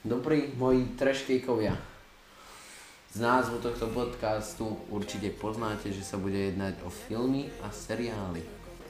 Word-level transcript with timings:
Dobrí 0.00 0.48
moji 0.56 0.96
treškejkovia. 0.96 1.76
Z 3.12 3.20
názvu 3.20 3.60
tohto 3.60 3.84
podcastu 3.92 4.80
určite 4.88 5.28
poznáte, 5.28 5.92
že 5.92 6.00
sa 6.00 6.16
bude 6.16 6.40
jednať 6.40 6.80
o 6.86 6.88
filmy 6.88 7.52
a 7.60 7.68
seriály. 7.68 8.40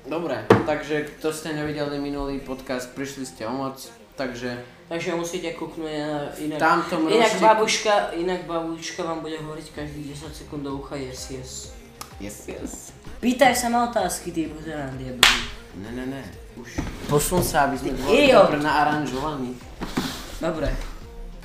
Dobre, 0.06 0.46
takže 0.70 1.10
kto 1.18 1.34
ste 1.34 1.58
nevideli 1.58 1.98
minulý 1.98 2.38
podcast, 2.38 2.94
prišli 2.94 3.26
ste 3.26 3.42
o 3.42 3.50
moc, 3.50 3.90
takže 4.14 4.62
Takže 4.86 5.18
musíte 5.18 5.50
kúknúť 5.58 5.90
na 5.98 6.30
inak. 6.38 6.58
tamto 6.62 6.94
Inak 7.10 7.34
mrožte... 7.34 7.42
babuška, 7.42 7.94
inak 8.14 8.40
babuška 8.46 9.02
vám 9.02 9.18
bude 9.18 9.38
hovoriť 9.42 9.66
každých 9.74 10.14
10 10.14 10.40
sekúnd 10.46 10.62
do 10.62 10.78
ucha 10.78 10.94
yes, 10.94 11.34
yes. 11.34 11.50
Yes, 12.22 12.46
yes. 12.46 12.94
Pýtaj 13.18 13.58
sa 13.58 13.66
ma 13.66 13.90
otázky, 13.90 14.30
ty 14.30 14.46
diabli. 14.46 15.26
Ne, 15.74 15.90
ne, 15.90 16.06
ne, 16.06 16.22
už. 16.54 16.78
Posun 17.10 17.42
sa, 17.42 17.66
aby 17.66 17.82
sme 17.82 17.98
boli 17.98 18.30
dobre 18.30 18.62
naaranžovaní. 18.62 19.58
Dobre, 20.38 20.70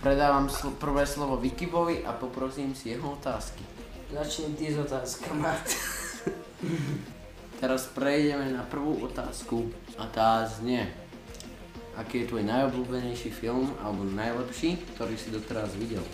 Predávam 0.06 0.46
sl- 0.46 0.78
prvé 0.78 1.02
slovo 1.10 1.34
Vikibovi 1.42 2.05
a 2.05 2.13
poprosím 2.13 2.77
si 2.77 2.94
jeho 2.94 3.18
otázky. 3.18 3.66
začni 4.13 4.54
ty 4.54 4.70
s 4.70 4.77
otázkama. 4.77 5.50
Teraz 7.62 7.90
prejdeme 7.90 8.54
na 8.54 8.62
prvú 8.70 9.02
otázku 9.02 9.73
a 9.98 10.05
tá 10.05 10.46
znie. 10.46 10.86
Aký 11.98 12.22
je 12.22 12.30
tvoj 12.30 12.46
najobľúbenejší 12.46 13.34
film 13.34 13.73
alebo 13.82 14.05
najlepší, 14.05 14.77
ktorý 14.94 15.18
si 15.18 15.34
doteraz 15.34 15.73
videl? 15.73 16.05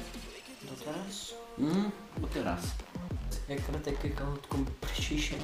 Doteraz? 0.72 1.36
Hm, 1.60 1.92
doteraz. 2.16 2.64
Jak 3.52 3.60
kretek 3.60 4.16
kalotkom 4.16 4.72
prišiel. 4.80 5.44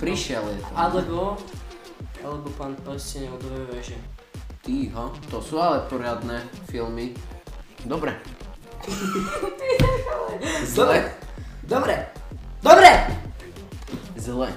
Prišiel 0.00 0.44
je 0.48 0.56
to. 0.56 0.72
Alebo, 0.72 1.36
alebo 2.24 2.48
pán 2.56 2.72
prstenov 2.80 3.36
dve 3.44 3.76
veže. 3.76 4.23
Týho, 4.64 5.12
to 5.28 5.44
sú 5.44 5.60
ale 5.60 5.84
poriadne 5.92 6.40
filmy. 6.72 7.12
Dobre. 7.84 8.16
Zle. 10.64 11.04
Dobre, 11.68 12.08
dobre! 12.64 12.90
Zle. 14.16 14.48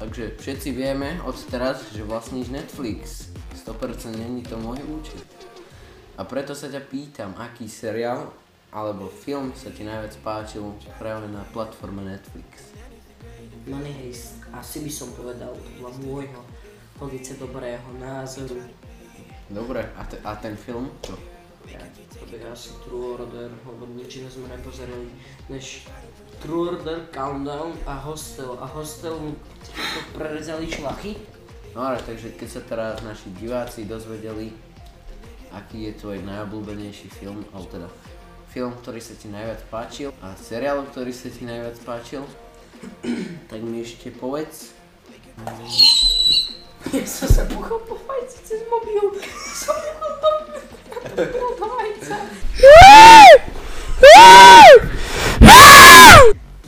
Takže 0.00 0.36
všetci 0.40 0.68
vieme 0.72 1.20
od 1.24 1.36
teraz, 1.48 1.84
že 1.92 2.04
vlastníš 2.04 2.48
Netflix. 2.48 3.28
100% 3.52 4.16
není 4.16 4.44
to 4.44 4.56
môj 4.60 4.80
účet. 4.88 5.24
A 6.16 6.24
preto 6.24 6.56
sa 6.56 6.68
ťa 6.68 6.80
pýtam, 6.80 7.36
aký 7.36 7.68
seriál 7.68 8.32
alebo 8.74 9.12
film 9.12 9.52
sa 9.52 9.68
ti 9.68 9.84
najviac 9.86 10.16
páčil 10.20 10.76
práve 11.00 11.28
na 11.28 11.44
platforme 11.52 12.04
Netflix. 12.04 12.74
Money 13.64 13.92
Heist, 13.96 14.44
asi 14.52 14.84
by 14.84 14.92
som 14.92 15.08
povedal 15.16 15.56
podľa 15.56 15.90
môjho 16.04 16.40
velice 17.00 17.32
dobrého 17.40 17.88
názoru. 17.96 18.60
Dobre, 19.48 19.88
a, 19.96 20.04
te, 20.04 20.20
a 20.20 20.36
ten 20.36 20.52
film? 20.52 20.92
Čo? 21.00 21.16
Ja, 21.72 21.80
to 22.12 22.28
by 22.28 22.44
asi 22.52 22.76
True 22.84 23.16
Order, 23.16 23.48
lebo 23.48 23.88
nič 23.96 24.20
iné 24.20 24.28
sme 24.28 24.52
nepozerali, 24.52 25.08
než 25.48 25.88
True 26.44 26.76
Order, 26.76 27.08
Countdown 27.08 27.72
a 27.88 27.96
Hostel. 28.04 28.52
A 28.60 28.68
Hostel 28.68 29.16
mi 29.16 29.32
to 29.72 30.00
prerezali 30.12 30.68
šlachy. 30.68 31.16
No 31.72 31.88
ale 31.88 32.04
takže 32.04 32.36
keď 32.36 32.48
sa 32.52 32.62
teraz 32.68 33.00
naši 33.00 33.32
diváci 33.40 33.88
dozvedeli, 33.88 34.52
aký 35.56 35.88
je 35.88 35.92
tvoj 36.04 36.20
najobľúbenejší 36.20 37.08
film, 37.08 37.48
alebo 37.56 37.68
teda 37.72 37.88
film, 38.52 38.76
ktorý 38.84 39.00
sa 39.00 39.16
ti 39.16 39.32
najviac 39.32 39.60
páčil 39.72 40.12
a 40.20 40.36
seriál, 40.36 40.84
ktorý 40.92 41.16
sa 41.16 41.32
ti 41.32 41.48
najviac 41.48 41.80
páčil, 41.82 42.28
tak 43.50 43.60
mi 43.62 43.82
ešte 43.82 44.10
povedz, 44.14 44.74
Ja 46.92 47.02
som 47.08 47.26
sa 47.26 47.42
buchol 47.48 47.80
po 47.88 47.96
fajci 47.96 48.38
cez 48.44 48.60
mobil. 48.70 49.18
Som 49.56 49.74
buchol 49.74 50.12
po, 50.20 50.30
po 51.58 51.66
fajca. 51.80 52.16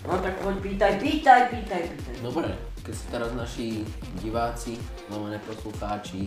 No 0.06 0.14
tak 0.22 0.34
poď 0.40 0.56
pýtaj, 0.62 0.92
pýtaj, 1.02 1.40
pýtaj, 1.52 1.82
pýtaj. 1.94 2.14
dobre, 2.22 2.50
keď 2.82 2.94
sa 2.94 3.04
teraz 3.10 3.30
naši 3.34 3.82
diváci, 4.22 4.78
lomene 5.10 5.38
poslucháči, 5.44 6.26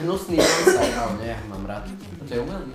hnusný 0.00 0.38
nie, 0.38 1.28
ja 1.28 1.36
ho 1.36 1.46
mám 1.50 1.64
rád. 1.66 1.84
To 2.26 2.32
je 2.32 2.40
umelý. 2.40 2.72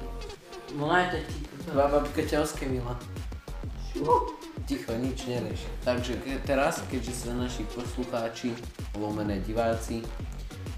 No 0.76 0.88
aj 0.92 1.16
to 1.16 1.18
ti. 1.26 1.40
Tvoja 1.68 1.88
babka 1.88 2.22
ťa 2.24 2.44
oskevila. 2.44 2.96
Ticho, 4.64 4.94
nič 4.94 5.26
nerieš. 5.26 5.62
Takže 5.82 6.14
ke- 6.18 6.42
teraz, 6.42 6.80
keďže 6.88 7.14
sa 7.14 7.32
naši 7.34 7.66
poslucháči, 7.68 8.56
lomené 8.96 9.40
diváci, 9.40 10.02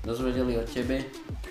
dozvedeli 0.02 0.56
o 0.56 0.64
tebe, 0.64 1.04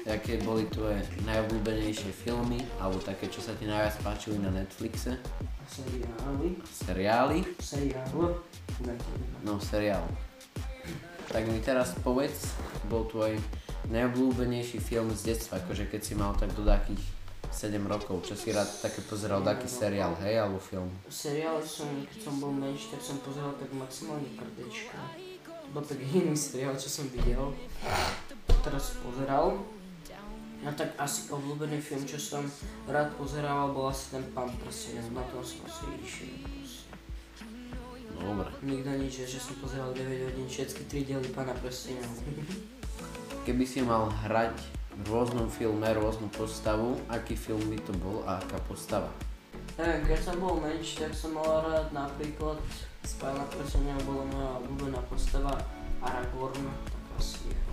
aké 0.03 0.37
boli 0.39 0.67
tvoje 0.67 0.99
najobľúbenejšie 1.23 2.11
filmy, 2.11 2.59
alebo 2.77 2.99
také, 2.99 3.29
čo 3.29 3.39
sa 3.39 3.55
ti 3.55 3.65
najviac 3.65 3.95
páčili 4.03 4.37
na 4.37 4.51
Netflixe, 4.51 5.17
Seriály. 5.65 6.49
seriály, 6.67 7.39
Seriály. 7.57 8.35
no 9.41 9.57
seriál. 9.57 10.05
Tak 11.25 11.47
mi 11.47 11.63
teraz 11.63 11.95
povedz, 11.97 12.53
bol 12.91 13.07
tvoj 13.07 13.39
najobľúbenejší 13.89 14.79
film 14.79 15.09
z 15.11 15.33
detstva, 15.33 15.57
akože 15.59 15.87
keď 15.87 16.01
si 16.03 16.13
mal 16.13 16.35
tak 16.35 16.53
do 16.53 16.61
takých 16.61 17.01
7 17.53 17.77
rokov, 17.85 18.25
čo 18.25 18.33
si 18.33 18.49
rád 18.49 18.67
také 18.81 19.05
pozeral, 19.05 19.45
taký 19.45 19.69
seriál, 19.69 20.17
hej, 20.25 20.41
alebo 20.41 20.57
film. 20.57 20.89
Seriály 21.05 21.61
som, 21.61 21.87
keď 22.09 22.19
som 22.25 22.35
bol 22.41 22.49
menší, 22.49 22.97
tak 22.97 23.05
som 23.05 23.21
pozeral 23.21 23.53
tak 23.61 23.69
maximálne 23.77 24.27
krdečka. 24.33 24.97
To 25.47 25.69
bol 25.77 25.85
tak 25.85 26.01
iný 26.01 26.33
seriál, 26.33 26.73
čo 26.81 26.89
som 26.89 27.07
videl. 27.13 27.53
Teraz 28.65 28.97
pozeral. 29.05 29.61
A 30.63 30.71
tak 30.73 30.95
asi 30.95 31.27
obľúbený 31.29 31.83
film, 31.83 32.07
čo 32.07 32.17
som 32.17 32.47
rád 32.87 33.13
pozeral, 33.19 33.75
bol 33.75 33.91
asi 33.91 34.15
ten 34.15 34.25
Pán 34.33 34.49
prstenov. 34.63 35.11
Na 35.13 35.23
tom 35.29 35.43
som 35.43 35.61
asi 35.69 35.85
išiel. 36.01 36.33
Dobre. 38.15 38.49
Nikto 38.63 38.91
nič, 38.95 39.27
že 39.27 39.39
som 39.43 39.59
pozeral 39.59 39.91
9 39.91 40.07
hodín 40.31 40.47
všetky 40.47 40.87
3 40.87 41.09
diely 41.11 41.29
Pána 41.35 41.53
prstenov. 41.59 42.07
Keby 43.43 43.67
si 43.67 43.83
mal 43.83 44.07
hrať 44.07 44.82
v 44.93 45.07
rôznom 45.09 45.49
filme 45.49 45.89
rôznu 45.89 46.29
postavu, 46.29 47.01
aký 47.09 47.33
film 47.33 47.65
by 47.73 47.79
to 47.81 47.93
bol 47.97 48.21
a 48.29 48.37
aká 48.39 48.61
postava? 48.69 49.09
Neviem, 49.81 50.05
keď 50.05 50.21
som 50.21 50.37
bol 50.37 50.61
menší, 50.61 51.01
tak 51.01 51.17
som 51.17 51.33
mal 51.33 51.65
rád 51.65 51.89
napríklad 51.97 52.61
z 53.03 53.13
Pána 53.17 53.43
prstenov 53.49 53.99
bola 54.05 54.25
moja 54.29 54.51
obľúbená 54.61 55.01
postava 55.09 55.57
Aragorn, 56.05 56.69
tak 56.87 57.05
asi 57.17 57.49
jeho. 57.49 57.73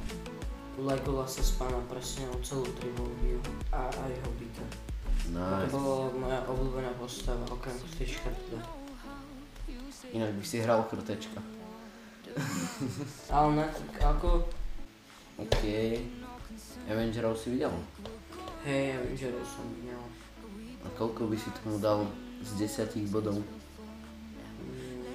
Legolasa 0.80 1.44
z 1.44 1.59
Pána 1.59 1.80
prstenov 1.91 2.40
celú 2.40 2.63
trilógiu 2.80 3.40
a 3.75 3.91
aj 3.91 4.13
Hobbita. 4.25 4.63
To 5.30 5.36
Nice. 5.36 5.69
bola 5.75 6.09
moja 6.16 6.40
obľúbená 6.47 6.91
postava, 6.96 7.44
okrem 7.51 7.75
Krtečka 7.78 8.31
teda. 8.31 8.63
Inak 10.09 10.34
by 10.34 10.44
si 10.47 10.57
hral 10.63 10.81
krtečka. 10.90 11.38
Ale 13.30 13.50
na, 13.62 13.66
ako, 14.01 14.47
OK. 15.38 15.62
Avengerov 16.89 17.38
si 17.38 17.53
videl? 17.53 17.69
hej, 18.66 18.97
Avengerov 18.97 19.45
som 19.45 19.66
videl. 19.77 20.01
A 20.81 20.88
koľko 20.97 21.29
by 21.29 21.38
si 21.38 21.50
tomu 21.61 21.77
dal 21.77 22.09
z 22.41 22.66
10 22.66 23.13
bodov? 23.13 23.38
Mm, 23.38 25.05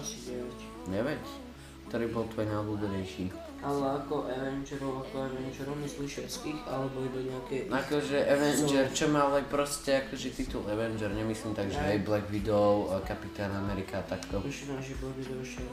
asi 0.00 0.16
9. 0.32 0.88
9? 0.88 1.92
Ktorý 1.92 2.06
bol 2.14 2.24
tvoj 2.30 2.46
najobľúbenejší? 2.46 3.34
Ale 3.60 4.00
ako 4.00 4.32
Avengerov, 4.32 5.04
ako 5.04 5.14
Avengerov 5.28 5.76
myslíš 5.84 6.10
všetkých, 6.24 6.60
alebo 6.64 7.04
iba 7.04 7.20
nejaké... 7.20 7.68
Akože 7.68 8.16
Avenger, 8.24 8.88
čo 8.94 9.12
má 9.12 9.28
ale 9.28 9.44
proste 9.44 10.00
akože 10.06 10.32
titul 10.32 10.64
Avenger, 10.70 11.12
nemyslím 11.12 11.52
tak, 11.52 11.68
že 11.68 11.82
hej 11.84 12.00
Black 12.00 12.30
Widow, 12.32 12.88
Kapitán 13.04 13.52
Amerika 13.52 14.00
a 14.00 14.04
takto. 14.06 14.40
Už 14.40 14.64
že 14.64 14.94
bol 15.02 15.12
video 15.18 15.36
ešte. 15.44 15.66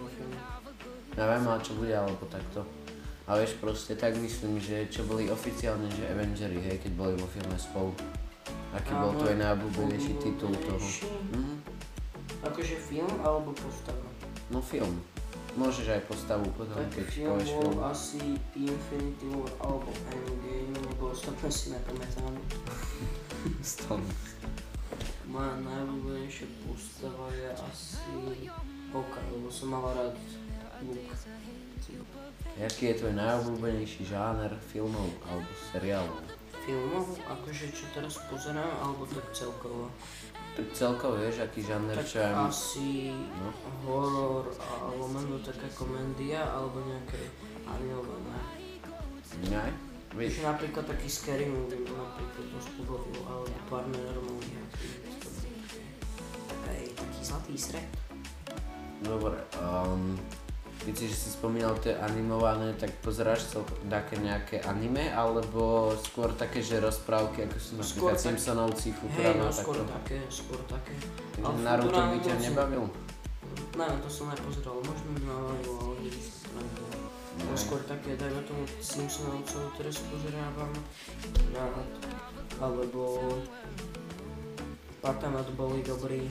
Neviem, 1.15 1.43
ale 1.47 1.59
čo 1.63 1.73
bude, 1.79 1.93
alebo 1.95 2.25
takto. 2.27 2.67
A 3.27 3.35
vieš, 3.35 3.59
proste 3.59 3.91
tak 3.99 4.15
myslím, 4.15 4.55
že 4.55 4.87
čo 4.87 5.03
boli 5.03 5.27
oficiálne, 5.27 5.91
že 5.91 6.07
Avengeri, 6.07 6.63
hej, 6.63 6.79
keď 6.79 6.91
boli 6.95 7.13
vo 7.19 7.27
filme 7.27 7.59
spolu. 7.59 7.91
Aký 8.71 8.95
bol 8.95 9.11
Áno, 9.11 9.19
tvoj 9.19 9.35
najobľúbenejší 9.35 10.13
titul 10.23 10.55
toho? 10.55 10.87
Mhm. 11.35 11.55
Akože 12.47 12.79
film 12.79 13.11
alebo 13.19 13.51
postava? 13.51 14.07
No 14.47 14.63
film. 14.63 15.03
Môžeš 15.59 15.89
aj 15.89 16.01
postavu 16.07 16.45
potom, 16.53 16.77
Tak 16.77 16.93
keď 16.93 17.07
film 17.09 17.27
povieš 17.33 17.49
bol 17.57 17.75
asi 17.89 18.21
Infinity 18.53 19.27
War 19.33 19.51
alebo 19.59 19.89
Endgame, 20.13 20.77
lebo 20.87 21.11
ostatné 21.11 21.49
si 21.51 21.73
nepamätám. 21.73 22.31
Stom. 23.75 24.05
Moja 25.27 25.57
najobľúbenejšia 25.59 26.47
postava 26.63 27.27
je 27.35 27.49
asi 27.59 27.99
Hawkeye, 28.95 29.27
lebo 29.35 29.51
som 29.51 29.67
mal 29.75 29.91
rád 29.91 30.15
Luke. 30.85 31.11
Jaký 32.57 32.89
je 32.89 32.95
tvoj 32.97 33.13
najobľúbenejší 33.13 34.09
žáner 34.09 34.49
filmov 34.65 35.13
alebo 35.29 35.45
seriálov? 35.69 36.17
Filmov, 36.65 37.05
akože 37.21 37.69
čo 37.69 37.85
teraz 37.93 38.17
pozerám, 38.27 38.67
alebo 38.81 39.05
tak 39.05 39.29
celkovo. 39.29 39.93
Tak 40.57 40.65
celkovo 40.73 41.21
vieš, 41.21 41.45
aký 41.45 41.61
žáner, 41.61 41.93
Tak 41.93 42.07
čo 42.09 42.17
ja... 42.17 42.49
asi 42.49 43.13
No. 43.13 43.53
horor 43.85 44.49
a 44.57 44.89
lomeno 44.89 45.37
taká 45.37 45.69
komédia 45.77 46.41
alebo 46.43 46.81
nejaké 46.81 47.29
animované. 47.63 48.41
Ne? 49.53 49.69
Vieš, 50.17 50.41
napríklad 50.41 50.89
taký 50.89 51.05
scary 51.05 51.45
movie 51.45 51.85
napríklad 51.85 52.45
dosť 52.57 52.69
pobavil, 52.81 53.21
alebo 53.21 53.53
Paranormal 53.69 54.39
nejaký. 54.41 54.87
to 55.21 55.29
Taký, 56.65 57.21
zlatý 57.21 57.53
stred. 57.53 57.85
dobre. 59.05 59.37
Um, 59.61 60.17
si, 60.93 61.05
že 61.05 61.17
si 61.17 61.29
spomínal 61.29 61.75
tie 61.77 61.97
animované, 61.97 62.71
tak 62.75 62.93
pozeráš 63.01 63.49
celko 63.49 63.73
také 63.87 64.15
nejaké 64.17 64.61
anime, 64.61 65.09
alebo 65.09 65.91
skôr 65.97 66.31
také, 66.31 66.61
že 66.61 66.77
rozprávky, 66.77 67.43
ako 67.43 67.57
sú 67.57 67.71
Skôr 67.73 67.81
napríklad 67.81 68.13
tak- 68.13 68.23
Simpsonovci, 68.23 68.87
Futurama 68.93 69.43
no 69.43 69.51
skôr 69.51 69.75
takto. 69.75 69.91
také, 69.97 70.17
skôr 70.29 70.59
také. 70.63 70.93
Takže 71.33 71.43
ale 71.43 71.57
Naruto 71.59 71.87
Futurama 71.89 72.07
by 72.07 72.17
ťa 72.17 72.29
moc 72.29 72.37
ne- 72.37 72.45
nebavil? 72.45 72.83
Neviem, 73.77 73.99
to 73.99 74.09
som 74.09 74.25
nepozeral, 74.27 74.75
možno 74.79 75.07
by 75.11 75.21
ma 75.23 75.35
bavilo, 75.43 75.75
ale 75.91 76.67
to. 76.73 76.83
No 77.37 77.53
skôr 77.53 77.81
také, 77.83 78.17
dajme 78.17 78.41
tomu 78.43 78.65
Simpsonovcov, 78.79 79.69
ktoré 79.73 79.89
sa 79.93 80.03
pozerávam 80.09 80.71
rád, 81.51 81.85
alebo 82.57 83.01
Patamat 84.97 85.45
boli 85.53 85.85
dobrí, 85.85 86.25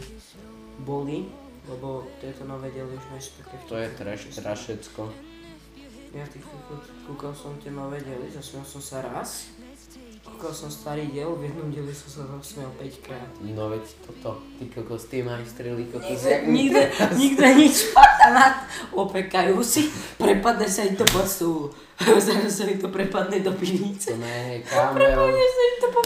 boli, 0.82 1.30
lebo 1.66 2.06
tieto 2.22 2.46
nové 2.46 2.70
diely 2.70 2.94
už 2.94 3.26
také 3.42 3.56
To 3.66 3.76
je 3.76 3.88
trash, 3.98 4.30
trašecko. 4.34 5.10
Ja 6.14 6.24
kokot, 6.24 6.82
kúkal 7.04 7.32
som 7.36 7.58
tie 7.60 7.68
nové 7.68 8.00
diely, 8.00 8.30
zasmial 8.32 8.64
som 8.64 8.80
sa 8.80 9.04
raz. 9.04 9.52
Kúkal 10.24 10.50
som 10.50 10.72
starý 10.72 11.12
diel, 11.12 11.28
v 11.36 11.50
jednom 11.50 11.68
dieli 11.68 11.92
som 11.92 12.08
sa 12.08 12.22
zasmial 12.40 12.72
5 12.80 13.04
krát. 13.04 13.30
No 13.44 13.68
veď 13.68 13.84
toto, 14.00 14.42
ty 14.58 14.64
kokos, 14.72 15.06
ty 15.12 15.20
majstreli 15.22 15.86
kokos, 15.92 16.08
Nikde, 16.08 16.34
nikde, 16.48 16.82
nikde 17.14 17.46
nič 17.54 17.92
patanát, 17.94 18.64
opekajú 18.96 19.60
si, 19.60 19.86
prepadne 20.16 20.66
sa 20.66 20.88
im 20.88 20.96
to 20.96 21.04
pod 21.12 21.28
stôl. 21.28 21.70
Zaraz 22.26 22.58
sa 22.58 22.64
im 22.64 22.80
to 22.80 22.88
prepadne 22.88 23.44
do 23.44 23.52
pivnice. 23.52 24.14
To 24.14 24.18
ne, 24.18 24.64
kámel. 24.64 24.98
Prepadne 24.98 25.44
sa 25.46 25.62
im 25.62 25.76
to 25.78 25.88
po, 25.92 26.00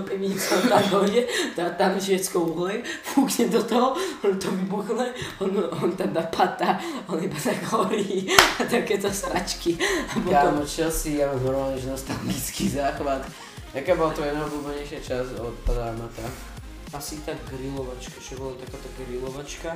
pivnice, 0.00 0.56
on 0.56 0.68
tam 0.68 0.84
dojde, 0.90 1.22
dá 1.56 1.70
tam 1.70 2.00
všetko 2.00 2.36
uhlej, 2.40 2.82
fúkne 3.04 3.48
do 3.48 3.62
toho, 3.62 3.96
on 4.24 4.34
to 4.38 4.50
vybuchne, 4.50 5.06
on, 5.40 5.50
on 5.82 5.90
tam 5.96 6.10
dá 6.12 6.24
pata, 6.28 6.80
on 7.08 7.22
iba 7.22 7.36
tak 7.36 7.62
horí 7.72 8.28
a 8.60 8.64
takéto 8.64 9.08
sračky. 9.08 9.78
A 10.10 10.14
potom, 10.20 10.60
Kámo, 10.60 10.64
čo 10.66 10.90
si, 10.90 11.22
ja 11.22 11.32
mám 11.32 11.40
normálne, 11.44 11.80
že 11.80 11.88
nostalgický 11.88 12.68
záchvat. 12.68 13.24
Jaká 13.72 13.92
bola 13.92 14.12
tvoja 14.12 14.32
najobľúbenejšia 14.32 15.00
časť 15.04 15.30
od 15.40 15.54
Padámata? 15.64 16.24
asi 16.94 17.18
tá 17.26 17.34
grilovačka, 17.50 18.16
čo 18.22 18.38
bola 18.38 18.54
taká 18.56 18.78
tá 18.78 18.90
grilovačka. 19.02 19.70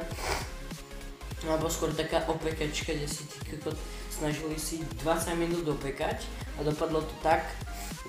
Alebo 1.44 1.72
skôr 1.72 1.90
taká 1.96 2.24
opekačka, 2.28 2.92
kde 2.92 3.08
si 3.08 3.24
ty 3.28 3.56
kokot 3.56 3.76
snažili 4.12 4.56
si 4.60 4.84
20 5.00 5.40
minút 5.40 5.64
opekať 5.64 6.28
a 6.60 6.64
dopadlo 6.64 7.00
to 7.00 7.14
tak, 7.24 7.44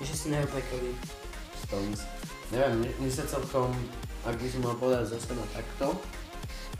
že 0.04 0.12
si 0.12 0.26
neopekali. 0.28 0.92
Stones. 1.72 2.04
Neviem, 2.52 2.84
mne- 2.84 3.08
sa 3.08 3.24
celkom, 3.24 3.72
ak 4.28 4.36
by 4.36 4.44
som 4.44 4.60
mal 4.60 4.76
povedať 4.76 5.16
zase 5.16 5.32
na 5.32 5.46
takto, 5.56 5.96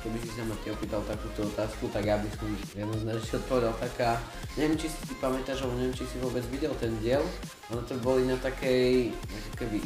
keby 0.04 0.20
si 0.20 0.28
sa 0.36 0.44
ma 0.44 0.52
ty 0.60 0.68
opýtal 0.68 1.00
takúto 1.08 1.48
otázku, 1.48 1.88
tak 1.88 2.04
ja 2.04 2.20
by 2.20 2.28
som 2.28 2.44
jednoznačne 2.76 3.40
odpovedal 3.40 3.72
taká, 3.80 4.20
neviem 4.52 4.76
či 4.76 4.92
si 4.92 5.00
ty 5.08 5.16
pamätáš, 5.16 5.64
alebo 5.64 5.80
neviem 5.80 5.96
či 5.96 6.04
si 6.04 6.20
vôbec 6.20 6.44
videl 6.52 6.76
ten 6.76 6.92
diel, 7.00 7.24
ono 7.72 7.80
to 7.88 7.96
boli 8.04 8.28
na 8.28 8.36
takej, 8.36 9.16
ako 9.16 9.50
keby, 9.56 9.80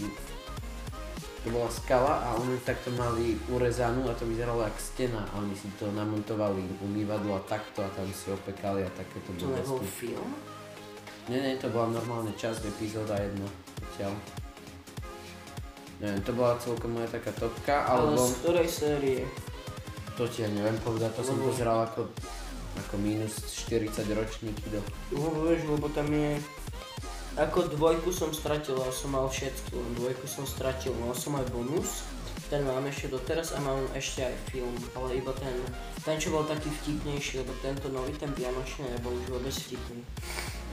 to 1.47 1.49
bola 1.55 1.71
skala 1.71 2.27
a 2.27 2.35
oni 2.43 2.59
takto 2.67 2.91
mali 2.99 3.39
urezanú 3.47 4.11
a 4.11 4.19
to 4.19 4.27
vyzeralo 4.27 4.67
ako 4.67 4.81
stena 4.83 5.23
a 5.31 5.39
oni 5.39 5.55
si 5.55 5.71
to 5.79 5.87
namontovali 5.95 6.67
umývadlo 6.83 7.39
a 7.39 7.47
takto 7.47 7.87
a 7.87 7.89
tam 7.95 8.11
si 8.11 8.35
opekali 8.35 8.83
a 8.83 8.91
takéto 8.91 9.31
To 9.39 9.55
nebol 9.55 9.79
blbosti. 9.79 10.11
film? 10.11 10.35
Nie, 11.31 11.39
nie, 11.39 11.55
to 11.63 11.71
bola 11.71 11.95
normálne 11.95 12.35
časť, 12.35 12.67
epizóda 12.67 13.15
jedna. 13.23 13.47
Zatiaľ. 13.95 14.19
Neviem, 15.97 16.21
to 16.23 16.33
bola 16.37 16.61
celkom 16.61 16.93
moja 16.93 17.09
taká 17.09 17.33
topka, 17.33 17.89
Ale 17.89 18.13
alebo 18.13 18.21
z 18.21 18.33
ktorej 18.45 18.69
série? 18.69 19.21
to 20.17 20.25
ti 20.29 20.45
ja 20.45 20.49
neviem 20.49 20.77
povedať, 20.81 21.13
to 21.13 21.23
som 21.25 21.37
Lebo- 21.37 21.53
pozeral 21.53 21.79
ako, 21.85 22.09
ako 22.81 22.95
minus 22.97 23.37
40 23.69 24.01
ročníky 24.17 24.65
do... 24.73 24.81
Lebo 25.13 25.45
vieš, 25.45 25.69
lebo 25.69 25.89
tam 25.93 26.09
je... 26.09 26.41
Ako 27.37 27.69
dvojku 27.69 28.09
som 28.17 28.33
stratil 28.33 28.81
a 28.81 28.89
som 28.89 29.13
mal 29.13 29.29
všetko, 29.29 29.77
dvojku 30.01 30.25
som 30.25 30.49
stratil, 30.49 30.97
mal 30.97 31.13
som 31.13 31.37
aj 31.37 31.45
bonus, 31.53 32.01
ten 32.49 32.65
mám 32.65 32.81
ešte 32.89 33.13
doteraz 33.13 33.53
a 33.53 33.61
mám 33.61 33.77
ešte 33.93 34.25
aj 34.25 34.33
film, 34.49 34.73
ale 34.97 35.21
iba 35.21 35.37
ten, 35.37 35.53
ten 36.01 36.17
čo 36.17 36.33
bol 36.33 36.49
taký 36.49 36.73
vtipnejší, 36.73 37.45
lebo 37.45 37.53
tento 37.61 37.93
nový, 37.93 38.17
ten 38.17 38.33
Vianočný 38.33 38.89
nebol 38.89 39.13
už 39.13 39.37
vôbec 39.37 39.53
vtipný. 39.53 40.01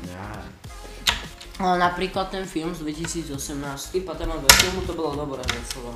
Ja, 0.08 0.40
Ale 1.62 1.78
napríklad 1.78 2.34
ten 2.34 2.46
film 2.50 2.74
z 2.74 2.82
2018, 2.82 3.30
Patema 4.02 4.38
bez 4.42 4.54
filmu, 4.58 4.82
to 4.90 4.94
bolo 4.98 5.14
dobré 5.14 5.42
veselé. 5.46 5.94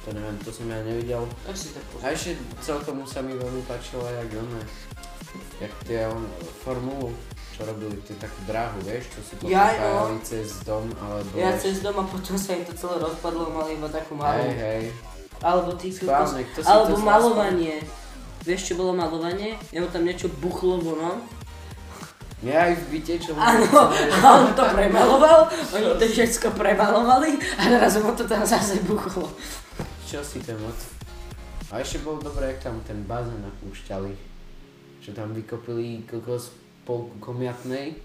to 0.00 0.08
neviem, 0.14 0.36
to 0.40 0.50
som 0.54 0.70
ja 0.70 0.80
nevidel. 0.86 1.26
Tak 1.44 1.56
si 1.58 1.74
tak 1.74 1.82
A 1.82 1.88
pozri. 1.92 2.06
ešte 2.14 2.30
celkom 2.62 3.02
sa 3.04 3.20
mi 3.20 3.34
veľmi 3.34 3.62
páčilo, 3.66 4.06
jak 4.06 4.30
ono, 4.32 4.62
jak 5.60 5.72
tie 5.84 6.06
on, 6.08 6.24
formulu, 6.64 7.10
čo 7.52 7.66
robili, 7.66 7.98
tie 8.08 8.16
takú 8.16 8.38
dráhu, 8.48 8.78
vieš, 8.86 9.10
čo 9.12 9.20
si 9.20 9.34
popájali 9.36 10.16
no. 10.16 10.22
cez 10.24 10.62
dom, 10.64 10.86
alebo... 11.02 11.30
Ja 11.36 11.52
vieš- 11.52 11.62
cez 11.66 11.76
dom 11.84 11.96
a 12.00 12.04
potom 12.06 12.36
sa 12.38 12.56
im 12.56 12.64
to 12.64 12.72
celé 12.72 12.96
rozpadlo, 12.96 13.52
mali 13.52 13.76
iba 13.76 13.88
takú 13.92 14.16
malú. 14.16 14.40
Hej, 14.40 14.54
hej, 14.56 14.84
Alebo 15.44 15.72
ty 15.76 15.88
kokos, 15.92 16.04
správne, 16.06 16.40
kto 16.48 16.58
si 16.62 16.68
alebo 16.68 16.94
to 16.96 17.04
malovanie. 17.04 17.76
Vieš 18.40 18.72
čo 18.72 18.74
bolo 18.80 18.96
malovanie? 18.96 19.60
Jemu 19.68 19.88
tam 19.92 20.08
niečo 20.08 20.32
buchlo 20.40 20.80
vono. 20.80 21.20
Ja 22.40 22.64
aj 22.64 22.74
v 22.74 22.84
byte, 22.90 23.14
čo 23.20 23.36
Áno, 23.36 23.92
a 23.92 24.16
on 24.34 24.48
to 24.50 24.64
premaloval, 24.64 25.44
oni 25.70 25.86
to 25.94 26.06
všetko 26.06 26.56
premalovali 26.56 27.36
a 27.54 27.68
naraz 27.68 28.00
mu 28.00 28.16
to 28.16 28.24
tam 28.24 28.40
zase 28.42 28.80
buchlo. 28.80 29.28
Čo 30.02 30.24
si 30.24 30.40
ten 30.40 30.56
moc? 30.56 30.74
A 31.68 31.78
ešte 31.78 32.00
bolo 32.00 32.18
dobré, 32.18 32.50
jak 32.50 32.64
tam 32.64 32.80
ten 32.80 33.04
bazén 33.04 33.36
napúšťali. 33.38 34.12
Že 35.00 35.10
tam 35.12 35.30
vykopili 35.30 36.02
kokos 36.02 36.56
polku 36.82 37.12
komiatnej 37.20 38.00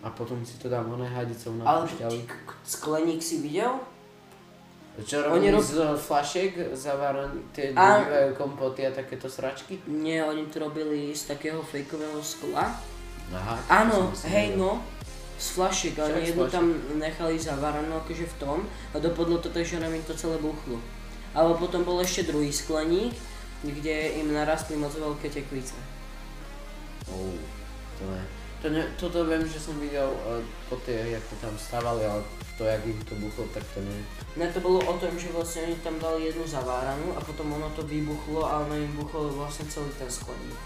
a 0.00 0.08
potom 0.08 0.40
si 0.40 0.56
to 0.56 0.66
tam 0.66 0.88
oné 0.90 1.04
hadicou 1.06 1.52
Ale 1.60 1.84
napúšťali. 1.84 2.18
skleník 2.64 3.20
si 3.20 3.44
videl? 3.44 3.76
Čo 5.00 5.22
oni 5.30 5.48
robili 5.48 5.54
rob- 5.54 5.64
z 5.64 5.76
flašiek 5.96 6.50
zavárané, 6.72 7.44
tie 7.52 7.72
A- 7.72 8.32
kompoty 8.34 8.82
a 8.82 8.90
takéto 8.90 9.28
sračky? 9.28 9.78
Nie, 9.86 10.24
oni 10.24 10.48
to 10.48 10.58
robili 10.58 11.12
z 11.12 11.30
takého 11.30 11.62
fejkového 11.62 12.18
skla. 12.20 12.74
Aha. 13.30 13.54
Áno, 13.70 14.10
hej 14.26 14.54
nevedel. 14.54 14.58
no, 14.58 14.82
z 15.40 15.48
flašiek, 15.56 15.94
z 15.96 16.34
jednu 16.34 16.44
tam 16.50 16.74
nechali 16.98 17.40
zavaranú 17.40 17.96
akože 18.04 18.26
v 18.26 18.38
tom 18.42 18.58
a 18.92 18.96
dopadlo 19.00 19.40
to 19.40 19.48
tak, 19.48 19.64
že 19.64 19.80
nám 19.80 19.94
im 19.94 20.04
to 20.04 20.12
celé 20.12 20.36
buchlo. 20.36 20.76
Ale 21.32 21.54
potom 21.54 21.86
bol 21.86 22.02
ešte 22.02 22.26
druhý 22.26 22.50
skleník, 22.50 23.14
kde 23.62 24.20
im 24.20 24.34
narastli 24.34 24.76
moc 24.76 24.92
veľké 24.92 25.30
tekvice. 25.30 25.78
Oh, 27.08 27.32
to 27.96 28.04
ne. 28.10 28.22
To 28.60 28.68
ne, 28.68 28.84
toto 29.00 29.24
viem, 29.24 29.40
že 29.48 29.56
som 29.56 29.72
videl 29.80 30.04
uh, 30.04 30.36
po 30.68 30.76
tie, 30.84 31.16
jak 31.16 31.24
to 31.32 31.34
tam 31.40 31.56
stavali, 31.56 32.04
ale 32.04 32.20
to, 32.60 32.68
jak 32.68 32.84
im 32.84 33.00
to 33.08 33.16
buchlo, 33.16 33.48
tak 33.56 33.64
to 33.72 33.80
nie. 33.80 34.04
Ne, 34.36 34.52
to 34.52 34.60
bolo 34.60 34.84
o 34.84 34.94
tom, 35.00 35.16
že 35.16 35.32
vlastne 35.32 35.64
oni 35.64 35.80
tam 35.80 35.96
dali 35.96 36.28
jednu 36.28 36.44
zaváranú 36.44 37.16
a 37.16 37.24
potom 37.24 37.48
ono 37.56 37.72
to 37.72 37.80
vybuchlo 37.88 38.44
a 38.44 38.60
ono 38.68 38.76
im 38.76 38.92
buchlo 39.00 39.32
vlastne 39.32 39.64
celý 39.64 39.88
ten 39.96 40.12
skleník. 40.12 40.60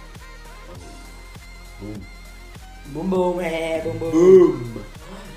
Bum. 1.79 2.24
Bum 2.93 3.09
bum, 3.09 3.41
hé, 3.41 3.81
bum 3.81 3.97
bum. 3.99 4.11
Bum! 4.13 4.85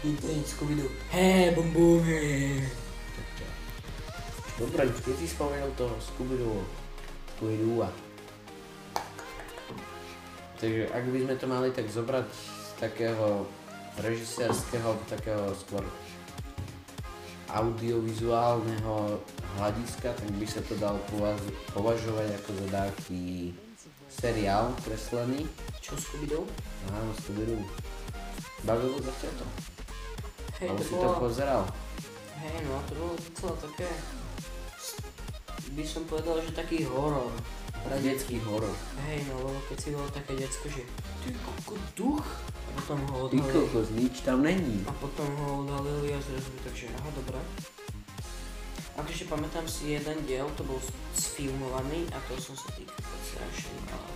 Internet 0.03 0.47
Scooby-Doo. 0.47 0.91
Hé, 1.11 1.55
bum 1.55 1.71
bum, 1.71 2.03
hé. 2.03 2.59
Dobre, 4.59 4.89
keď 4.89 5.15
si 5.15 5.27
spomenul 5.31 5.71
toho 5.79 5.95
Scooby-Doo, 5.95 6.59
Scooby-Doo. 7.37 7.87
Takže 10.57 10.89
ak 10.91 11.03
by 11.07 11.17
sme 11.23 11.33
to 11.37 11.45
mali 11.47 11.69
tak 11.71 11.87
zobrať 11.87 12.27
z 12.33 12.69
takého 12.81 13.45
režisérskeho, 14.01 14.97
takého 15.07 15.53
skôr 15.55 15.85
audiovizuálneho 17.47 19.23
hľadiska, 19.55 20.11
tak 20.11 20.29
by 20.35 20.47
sa 20.49 20.59
to 20.67 20.75
dal 20.75 20.99
považovať 21.71 22.27
ako 22.43 22.49
za 22.59 22.67
taký 22.75 23.55
seriál 24.11 24.75
kreslený. 24.83 25.47
Čo 25.87 25.95
Scooby-Doo? 25.95 26.43
Áno, 26.91 27.11
Scooby-Doo. 27.15 27.63
Bavilo 28.61 28.99
za 28.99 29.13
ťa 29.23 29.31
to? 29.39 29.45
Hej, 30.59 30.67
Alebo 30.67 30.81
to 30.81 30.83
si 30.83 30.91
to 30.91 30.99
bolo... 30.99 31.19
pozeral? 31.23 31.61
Hej, 32.37 32.57
no, 32.67 32.75
to 32.83 32.93
bolo 32.93 33.13
docela 33.15 33.53
také... 33.63 33.87
By 35.71 35.83
som 35.85 36.03
povedal, 36.03 36.43
že 36.43 36.51
taký 36.51 36.83
horor. 36.83 37.31
Pre 37.77 37.97
Detský 38.01 38.41
horor. 38.43 38.73
Hej, 39.07 39.23
no, 39.29 39.47
lebo 39.47 39.59
keď 39.69 39.77
si 39.79 39.89
bolo 39.93 40.09
také 40.11 40.33
decko, 40.35 40.65
že 40.67 40.83
ty 41.23 41.29
koko 41.39 41.75
duch, 41.93 42.25
a 42.43 42.69
potom 42.75 42.99
ho 43.07 43.29
Ty 43.29 43.37
odhalili. 43.37 43.53
kokos, 43.53 43.87
nič 43.95 44.15
tam 44.25 44.43
není. 44.43 44.83
A 44.83 44.93
potom 44.97 45.29
ho 45.39 45.63
odhalili 45.63 46.11
a 46.11 46.19
zrazu 46.19 46.51
takže, 46.65 46.91
aha, 46.99 47.09
dobré. 47.15 47.39
A 48.97 49.05
Akože 49.05 49.29
pamätám 49.29 49.69
si 49.69 49.93
jeden 49.93 50.17
diel, 50.25 50.49
to 50.57 50.65
bol 50.65 50.81
sfilmovaný 51.13 52.09
a 52.11 52.17
to 52.25 52.33
som 52.41 52.57
sa 52.57 52.73
týkal 52.73 52.97
strašne 53.23 53.77
bál. 53.87 54.09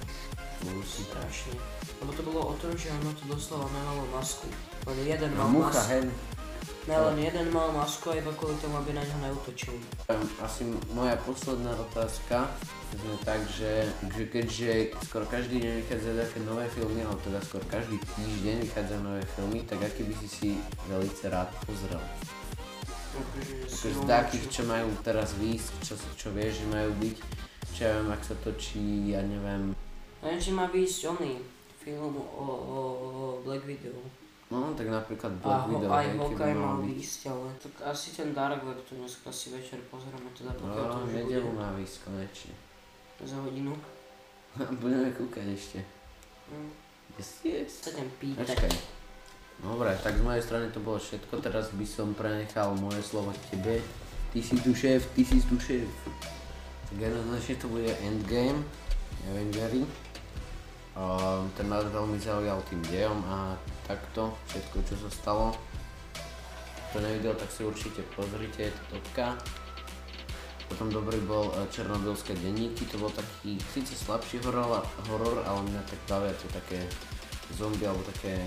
Musí. 0.62 1.02
Strašne. 1.10 1.54
Lebo 2.02 2.12
to 2.14 2.22
bolo 2.22 2.42
o 2.52 2.56
tom, 2.58 2.74
že 2.78 2.94
ono 2.94 3.14
to 3.14 3.26
doslova 3.26 3.66
nemalo 3.70 4.06
masku. 4.14 4.46
Len 4.86 4.98
jeden 5.06 5.30
No 5.34 5.46
mal 5.46 5.50
mucha, 5.66 5.82
masku. 5.82 5.92
hej. 5.94 6.04
Ne, 6.90 6.98
len 6.98 7.18
jeden 7.22 7.54
mal 7.54 7.70
masku 7.78 8.10
a 8.10 8.18
iba 8.18 8.34
kvôli 8.34 8.58
tomu, 8.58 8.74
aby 8.82 8.98
na 8.98 9.06
ňo 9.06 9.18
neutočili. 9.22 9.78
Um, 10.10 10.26
Asi 10.42 10.66
moja 10.98 11.14
posledná 11.22 11.78
otázka 11.78 12.50
znie 12.98 13.18
tak, 13.22 13.38
že, 13.54 13.86
že 14.18 14.24
keďže 14.26 14.70
skoro 15.06 15.30
každý 15.30 15.62
deň 15.62 15.74
vychádzajú 15.86 16.16
také 16.18 16.38
nové 16.42 16.66
filmy, 16.74 17.06
alebo 17.06 17.22
teda 17.22 17.38
skoro 17.46 17.62
každý 17.70 18.02
týždeň 18.18 18.66
vychádzajú 18.66 19.02
nové 19.06 19.22
filmy, 19.38 19.62
tak 19.70 19.78
aký 19.86 20.10
by 20.10 20.16
si 20.26 20.28
si 20.28 20.48
veľmi 20.90 21.14
rád 21.30 21.54
pozrel? 21.70 22.02
Akože 23.14 23.54
Akože 23.70 23.90
z 23.94 24.02
takých, 24.10 24.46
čo 24.50 24.62
majú 24.66 24.90
teraz 25.06 25.38
výjsť, 25.38 25.70
čo, 25.86 25.94
čo 26.18 26.28
vieš, 26.34 26.64
že 26.64 26.68
majú 26.68 26.90
byť, 26.98 27.16
čo 27.78 27.80
ja 27.86 27.92
viem, 28.02 28.10
ak 28.10 28.24
sa 28.26 28.36
točí, 28.42 29.14
ja 29.14 29.22
neviem, 29.22 29.78
Len, 30.22 30.38
že 30.38 30.52
má 30.52 30.66
výjsť 30.68 31.02
oný 31.10 31.42
film 31.78 32.14
o, 32.14 32.46
o, 32.46 32.46
o 33.02 33.12
Black 33.42 33.66
Widow. 33.66 33.98
no 34.48 34.70
tak 34.72 34.86
napríklad 34.86 35.34
A 35.34 35.40
Black 35.40 35.64
ho, 35.64 35.70
Widow, 35.72 35.90
aj 35.90 36.06
Hawkeye 36.14 36.54
mal 36.54 36.76
výjsť, 36.80 37.20
ale 37.26 37.48
tak 37.58 37.74
asi 37.84 38.08
ten 38.12 38.30
Dark 38.32 38.62
Web 38.62 38.78
to 38.84 38.94
dneska 38.94 39.30
si 39.30 39.50
večer 39.50 39.82
pozrieme, 39.88 40.30
teda 40.32 40.54
pokiaľ 40.54 40.86
to 40.86 40.96
No, 40.96 41.04
už 41.04 41.12
nedelu 41.16 41.50
má 41.50 41.74
výjsť 41.74 41.98
konečne. 42.04 42.54
za 43.20 43.38
hodinu. 43.38 43.74
Budeme 44.82 45.10
kúkať 45.12 45.46
ešte. 45.48 45.80
Hm, 46.48 46.70
Yes, 47.12 47.44
yes. 47.44 47.72
sa 47.82 47.92
ťa 47.92 48.08
pýtať. 48.18 48.48
Počkaj. 48.48 48.72
Dobre, 49.62 49.92
tak 50.00 50.16
z 50.16 50.24
mojej 50.24 50.42
strany 50.42 50.66
to 50.70 50.80
bolo 50.80 50.96
všetko, 50.96 51.38
teraz 51.38 51.70
by 51.70 51.84
som 51.84 52.14
prenechal 52.14 52.72
moje 52.74 53.04
slovo 53.04 53.30
tebe. 53.48 53.78
Ty 54.32 54.40
si 54.40 54.56
tu 54.58 54.72
šéf, 54.72 55.06
ty 55.12 55.22
si 55.22 55.38
tu 55.44 55.60
šéf. 55.60 55.86
Tak 56.88 56.98
jednoznačne 56.98 57.56
to 57.58 57.68
bude 57.68 57.92
Endgame, 58.00 58.64
Avengers. 59.28 59.86
Um, 60.92 61.48
ten 61.56 61.72
ma 61.72 61.80
veľmi 61.80 62.20
zaujal 62.20 62.60
tým 62.68 62.84
dejom 62.92 63.24
a 63.24 63.56
takto, 63.88 64.36
všetko 64.52 64.78
čo 64.84 64.96
sa 65.08 65.10
stalo. 65.10 65.48
Kto 66.92 67.00
nevidel, 67.00 67.32
tak 67.40 67.48
si 67.48 67.64
určite 67.64 68.04
pozrite, 68.12 68.68
je 68.68 68.74
to 68.76 68.84
topka. 69.00 69.40
Potom 70.68 70.92
dobrý 70.92 71.20
bol 71.24 71.52
eh, 71.52 71.68
Černobylské 71.72 72.36
denníky, 72.36 72.84
to 72.92 73.00
bol 73.00 73.12
taký 73.12 73.56
síce 73.72 73.96
slabší 73.96 74.44
horor, 74.44 74.84
horor 75.08 75.44
ale 75.48 75.64
mňa 75.68 75.82
tak 75.88 76.00
bavia 76.12 76.36
tie 76.36 76.50
také 76.52 76.80
zombie 77.56 77.88
alebo 77.88 78.04
také 78.12 78.40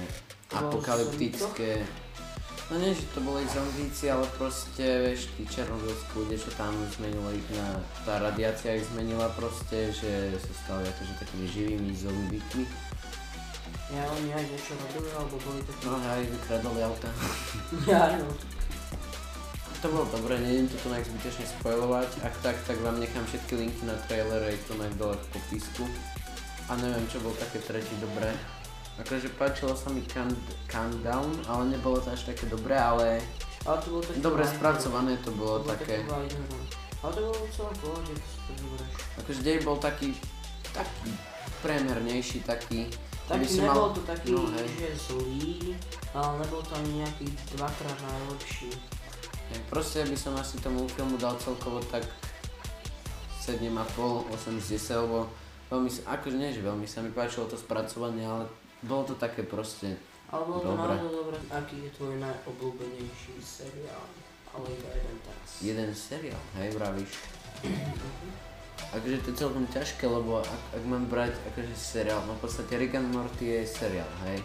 apokalyptické. 0.52 1.84
No 2.72 2.80
nie, 2.80 2.96
že 2.96 3.04
to 3.12 3.20
boli 3.20 3.44
zombíci, 3.44 4.08
ale 4.08 4.24
proste, 4.40 5.04
vieš, 5.04 5.28
tí 5.36 5.44
černobylskí 5.44 6.16
ľudia, 6.16 6.40
čo 6.40 6.50
tam 6.56 6.72
zmenilo 6.96 7.28
ich 7.36 7.44
na, 7.52 7.76
tá 8.08 8.16
radiácia 8.16 8.80
ich 8.80 8.88
zmenila 8.88 9.28
proste, 9.36 9.92
že 9.92 10.32
sa 10.40 10.52
stali 10.64 10.88
akože 10.88 11.12
takými 11.20 11.46
živými 11.52 11.92
zombíkmi. 11.92 12.64
Ja 13.92 14.08
oni 14.08 14.32
aj 14.32 14.44
niečo 14.48 14.72
robili, 14.80 15.12
alebo 15.12 15.36
boli 15.44 15.60
takí... 15.60 15.82
No 15.84 16.00
aj 16.00 16.24
vykradali 16.24 16.80
auta. 16.80 17.10
Ja, 17.90 18.16
no. 18.16 18.32
To 19.84 19.86
bolo 19.92 20.08
dobre, 20.08 20.40
nejdem 20.40 20.64
to 20.72 20.80
tu 20.80 20.88
nejak 20.88 21.04
zbytečne 21.04 21.44
spojovať. 21.60 22.10
Ak 22.24 22.32
tak, 22.40 22.56
tak 22.64 22.80
vám 22.80 22.96
nechám 22.96 23.28
všetky 23.28 23.60
linky 23.60 23.84
na 23.84 23.92
trailere, 24.08 24.56
je 24.56 24.60
to 24.64 24.80
nejak 24.80 24.96
dole 24.96 25.12
v 25.12 25.26
popisku. 25.36 25.84
A 26.72 26.80
neviem, 26.80 27.04
čo 27.12 27.20
bolo 27.20 27.36
také 27.36 27.60
tretí 27.60 27.92
dobré. 28.00 28.32
Akože 28.94 29.28
páčilo 29.34 29.74
sa 29.74 29.90
mi 29.90 30.06
Count, 30.06 30.38
Countdown, 30.64 31.34
ale 31.44 31.66
nebolo 31.68 31.98
to 31.98 32.10
až 32.10 32.30
také 32.30 32.46
dobré, 32.46 32.74
ale 32.74 33.18
Ale 33.62 33.76
to 33.82 33.90
bolo 33.90 34.02
také... 34.02 34.18
dobre 34.20 34.42
spracované 34.44 35.12
to 35.18 35.30
bolo 35.32 35.58
to 35.58 35.66
bolo 35.66 35.72
také. 35.72 35.96
Ale 37.00 37.10
to 37.10 37.20
bolo 37.22 37.34
celé 37.50 37.72
pohode, 37.76 38.12
to 38.14 38.52
zoberieš. 38.54 38.92
Akože 39.18 39.40
dej 39.42 39.58
bol 39.60 39.76
taký, 39.76 40.08
taký 40.70 41.10
premernejší, 41.60 42.40
taký, 42.42 42.86
Taký 43.24 43.48
si 43.48 43.58
nebol 43.58 43.88
mal- 43.88 43.96
to 43.96 44.02
taký, 44.04 44.30
no, 44.30 44.44
hej. 44.52 44.68
že 44.68 44.88
zlý, 45.08 45.72
ale 46.12 46.30
nebol 46.38 46.60
to 46.60 46.76
ani 46.76 47.00
nejaký 47.00 47.26
dvakrát 47.50 47.98
najlepší. 47.98 48.68
hej, 49.48 49.60
proste 49.66 50.04
by 50.04 50.12
som 50.14 50.36
asi 50.36 50.60
tomu 50.60 50.84
filmu 50.86 51.16
dal 51.16 51.32
celkovo 51.40 51.80
tak 51.82 52.04
7,5, 53.40 53.64
8 54.28 54.60
z 54.60 54.66
10, 54.76 55.02
lebo 55.02 55.18
veľmi, 55.66 55.88
akože 56.04 56.36
nie, 56.36 56.52
že 56.52 56.60
veľmi 56.60 56.84
sa 56.84 57.00
mi 57.00 57.10
páčilo 57.10 57.44
to 57.44 57.56
spracovanie, 57.56 58.24
ale 58.24 58.44
bolo 58.84 59.02
to 59.04 59.14
také 59.16 59.42
proste, 59.42 59.96
Ale 60.28 60.42
bolo 60.44 60.60
to 60.60 60.68
Dobre. 60.72 60.94
naozaj 60.94 61.12
dobré. 61.14 61.38
Aký 61.52 61.76
je 61.84 61.90
tvoj 61.94 62.14
najobľúbenejší 62.18 63.34
seriál? 63.38 64.04
Ale 64.54 64.66
iba 64.70 64.90
jeden 64.94 65.16
teraz. 65.18 65.48
jeden 65.58 65.90
seriál, 65.90 66.42
hej, 66.58 66.68
vravíš. 66.74 67.12
Akože 68.94 69.16
to 69.26 69.28
je 69.30 69.36
celkom 69.36 69.66
ťažké, 69.66 70.04
lebo 70.06 70.38
ak, 70.38 70.62
ak 70.78 70.82
mám 70.86 71.06
brať 71.10 71.34
akože 71.50 71.74
seriál, 71.74 72.22
no 72.26 72.38
v 72.38 72.40
podstate 72.46 72.78
Rick 72.78 72.94
and 72.94 73.10
Morty 73.10 73.50
je 73.50 73.66
seriál, 73.66 74.10
hej. 74.30 74.38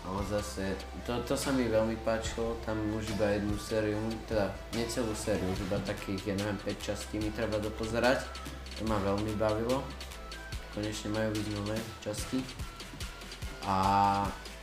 Ale 0.00 0.20
zase, 0.26 0.74
to, 1.06 1.12
to 1.28 1.36
sa 1.36 1.52
mi 1.52 1.68
veľmi 1.68 1.94
páčilo, 2.02 2.56
tam 2.64 2.80
už 2.96 3.14
iba 3.14 3.30
jednu 3.36 3.54
sériu, 3.60 4.00
teda 4.26 4.48
nie 4.74 4.82
celú 4.88 5.12
sériu, 5.14 5.44
už 5.52 5.60
iba 5.68 5.76
takých, 5.84 6.32
ja 6.32 6.34
neviem, 6.34 6.56
5 6.66 6.80
častí 6.82 7.20
mi 7.20 7.30
treba 7.30 7.60
dopozerať. 7.60 8.24
To 8.80 8.88
ma 8.88 8.96
veľmi 8.96 9.36
bavilo. 9.36 9.84
Konečne 10.72 11.12
majú 11.12 11.30
byť 11.36 11.46
nové 11.52 11.76
časti. 12.00 12.40
A 13.66 13.76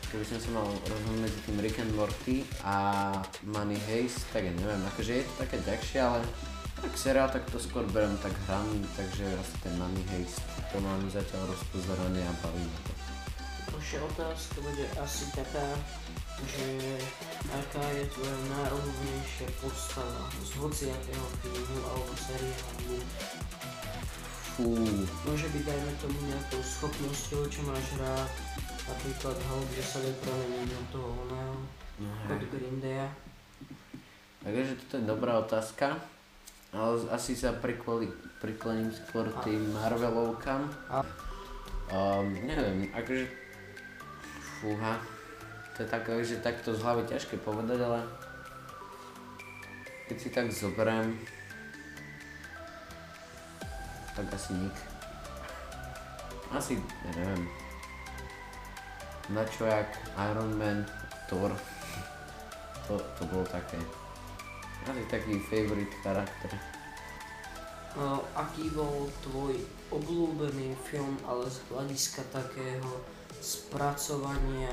keby 0.08 0.24
som 0.24 0.40
sa 0.40 0.50
mal 0.56 0.68
rozhodnúť 0.88 1.20
medzi 1.20 1.40
tým 1.44 1.58
Rick 1.60 1.78
and 1.84 1.94
Morty 1.94 2.38
a 2.64 2.76
Money 3.44 3.78
Heist, 3.92 4.24
tak 4.32 4.48
ja 4.48 4.54
neviem, 4.56 4.80
akože 4.96 5.12
je 5.20 5.24
to 5.28 5.34
také 5.44 5.58
ťažšie, 5.68 6.00
ale 6.00 6.20
tak 6.78 6.94
seriál, 6.94 7.30
tak 7.30 7.44
to 7.50 7.58
skôr 7.60 7.84
berem 7.92 8.16
tak 8.24 8.32
hraný, 8.48 8.86
takže 8.96 9.26
asi 9.28 9.56
ten 9.66 9.74
Money 9.76 10.06
Heist, 10.16 10.40
to 10.72 10.78
mám 10.80 11.04
zatiaľ 11.12 11.52
rozpozerané 11.52 12.22
a 12.24 12.34
baví 12.40 12.64
ma 12.64 12.80
to. 12.88 12.94
Ďalšia 13.68 14.00
otázka 14.08 14.58
bude 14.64 14.86
asi 14.98 15.24
taká, 15.36 15.68
že 16.48 16.66
aká 17.52 17.86
je 17.98 18.04
tvoja 18.14 18.38
najobľúbenejšia 18.52 19.50
postava 19.60 20.26
z 20.40 20.52
hociakého 20.60 21.28
filmu 21.44 21.80
alebo 21.84 22.14
seriálu. 22.16 22.98
Fú, 24.58 24.74
Môže 25.28 25.48
byť 25.54 25.64
dajme 25.66 25.92
tomu 26.02 26.20
nejakou 26.26 26.62
schopnosťou, 26.66 27.42
čo 27.46 27.62
máš 27.70 27.86
rád, 28.02 28.32
napríklad 28.88 29.36
Hulk, 29.36 29.70
že 29.76 29.84
sa 29.84 29.98
vie 30.00 30.16
premeniť 30.24 30.70
na 30.72 30.84
toho 30.90 31.10
oného, 31.28 31.56
no 32.00 32.10
od. 32.24 32.44
Green 32.48 32.80
Daya. 32.80 33.10
Takže 34.42 34.80
toto 34.80 34.94
je 34.98 35.04
dobrá 35.04 35.34
otázka, 35.44 36.00
ale 36.72 36.96
asi 37.12 37.36
sa 37.36 37.52
prikvoli, 37.52 38.08
prikloním 38.40 38.88
skôr 38.96 39.28
tým 39.44 39.60
Marvelovkám. 39.76 40.72
Um, 41.88 42.32
neviem, 42.48 42.88
akože, 42.96 43.28
fúha, 44.64 45.00
to 45.76 45.84
je 45.84 45.88
tak, 45.88 46.04
že 46.24 46.40
takto 46.40 46.72
z 46.72 46.84
hlavy 46.84 47.04
ťažké 47.08 47.36
povedať, 47.44 47.80
ale 47.84 48.00
keď 50.08 50.18
si 50.18 50.30
tak 50.32 50.48
zoberiem, 50.48 51.12
tak 54.16 54.32
asi 54.32 54.56
nik. 54.56 54.78
Asi, 56.48 56.80
ja 56.80 57.12
neviem, 57.20 57.44
na 59.30 59.44
čo 59.44 59.68
jak 59.68 59.92
Iron 60.32 60.56
Man, 60.56 60.88
Thor, 61.28 61.52
to, 62.88 62.96
to 63.20 63.24
bolo 63.28 63.44
také, 63.48 63.76
asi 64.88 65.04
taký 65.12 65.36
favorite 65.52 65.92
charakter. 66.00 66.52
Uh, 67.98 68.22
aký 68.38 68.70
bol 68.72 69.10
tvoj 69.26 69.58
obľúbený 69.90 70.78
film, 70.86 71.18
ale 71.26 71.50
z 71.50 71.60
hľadiska 71.68 72.24
takého 72.30 73.02
spracovania 73.42 74.72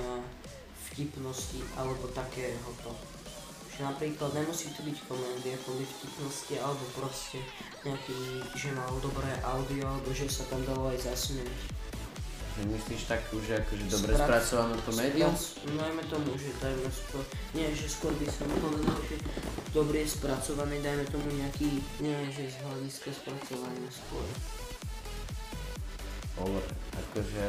vtipnosti 0.93 1.65
alebo 1.75 2.07
takého 2.13 2.69
to? 2.85 2.93
Že 3.75 3.91
napríklad 3.91 4.31
nemusí 4.39 4.71
to 4.77 4.87
byť 4.87 4.99
komédia 5.11 5.57
kvôli 5.67 5.83
vtipnosti 5.83 6.55
alebo 6.63 6.85
proste 6.95 7.43
nejaký, 7.83 8.45
že 8.55 8.71
mal 8.77 8.93
dobré 9.03 9.35
audio 9.43 9.89
alebo 9.89 10.15
že 10.15 10.31
sa 10.31 10.47
tam 10.47 10.63
dalo 10.63 10.95
aj 10.95 11.03
zasmiať. 11.11 11.51
Že 12.55 12.63
myslíš 12.71 13.03
takú, 13.11 13.43
že 13.43 13.59
akože 13.59 13.85
dobre 13.91 14.15
Sprac- 14.15 14.47
spracovanú 14.47 14.75
komédiu? 14.87 15.27
Sprac- 15.35 15.75
Najmä 15.75 16.03
tomu, 16.07 16.31
že 16.39 16.51
dajme 16.63 16.87
skôr, 16.87 17.25
nie, 17.51 17.67
že 17.75 17.87
skôr 17.91 18.15
by 18.15 18.27
som 18.31 18.47
povedal, 18.47 18.99
že 19.11 19.17
dobre 19.75 20.07
je 20.07 20.09
spracovaný, 20.15 20.79
dajme 20.79 21.05
tomu 21.11 21.29
nejaký, 21.35 21.83
nie, 21.99 22.15
že 22.31 22.47
z 22.47 22.57
hľadiska 22.63 23.11
spracovania 23.11 23.91
skôr. 23.91 24.27
Bolo 26.39 26.63
akože 26.95 27.45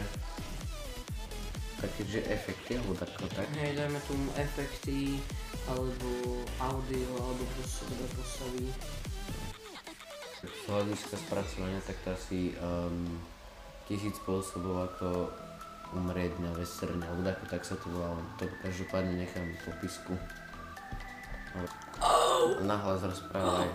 také, 1.86 2.02
že 2.10 2.20
efekty, 2.26 2.82
alebo 2.82 2.98
tako 2.98 3.30
tak. 3.30 3.46
Hej, 3.62 3.78
dajme 3.78 4.02
tomu 4.10 4.26
efekty, 4.42 5.22
alebo 5.70 6.42
audio, 6.58 7.10
alebo 7.22 7.46
proste 7.62 7.86
dobré 7.94 8.10
postavy. 8.18 8.66
Z 10.42 10.66
hľadiska 10.66 11.16
spracovania, 11.18 11.82
tak 11.86 11.98
to 12.02 12.10
asi 12.14 12.58
um, 12.58 13.22
tisíc 13.86 14.18
spôsobov, 14.18 14.89
ako 14.92 15.30
umrieť 15.94 16.34
na 16.42 16.51
veserne, 16.58 17.06
alebo 17.06 17.22
tako 17.24 17.46
tak 17.48 17.63
sa 17.63 17.77
to 17.77 17.88
volalo. 17.94 18.20
To 18.42 18.50
každopádne 18.65 19.22
nechám 19.22 19.46
v 19.46 19.60
popisku. 19.70 20.13
Nahlas 22.65 23.06
rozprávaj. 23.06 23.70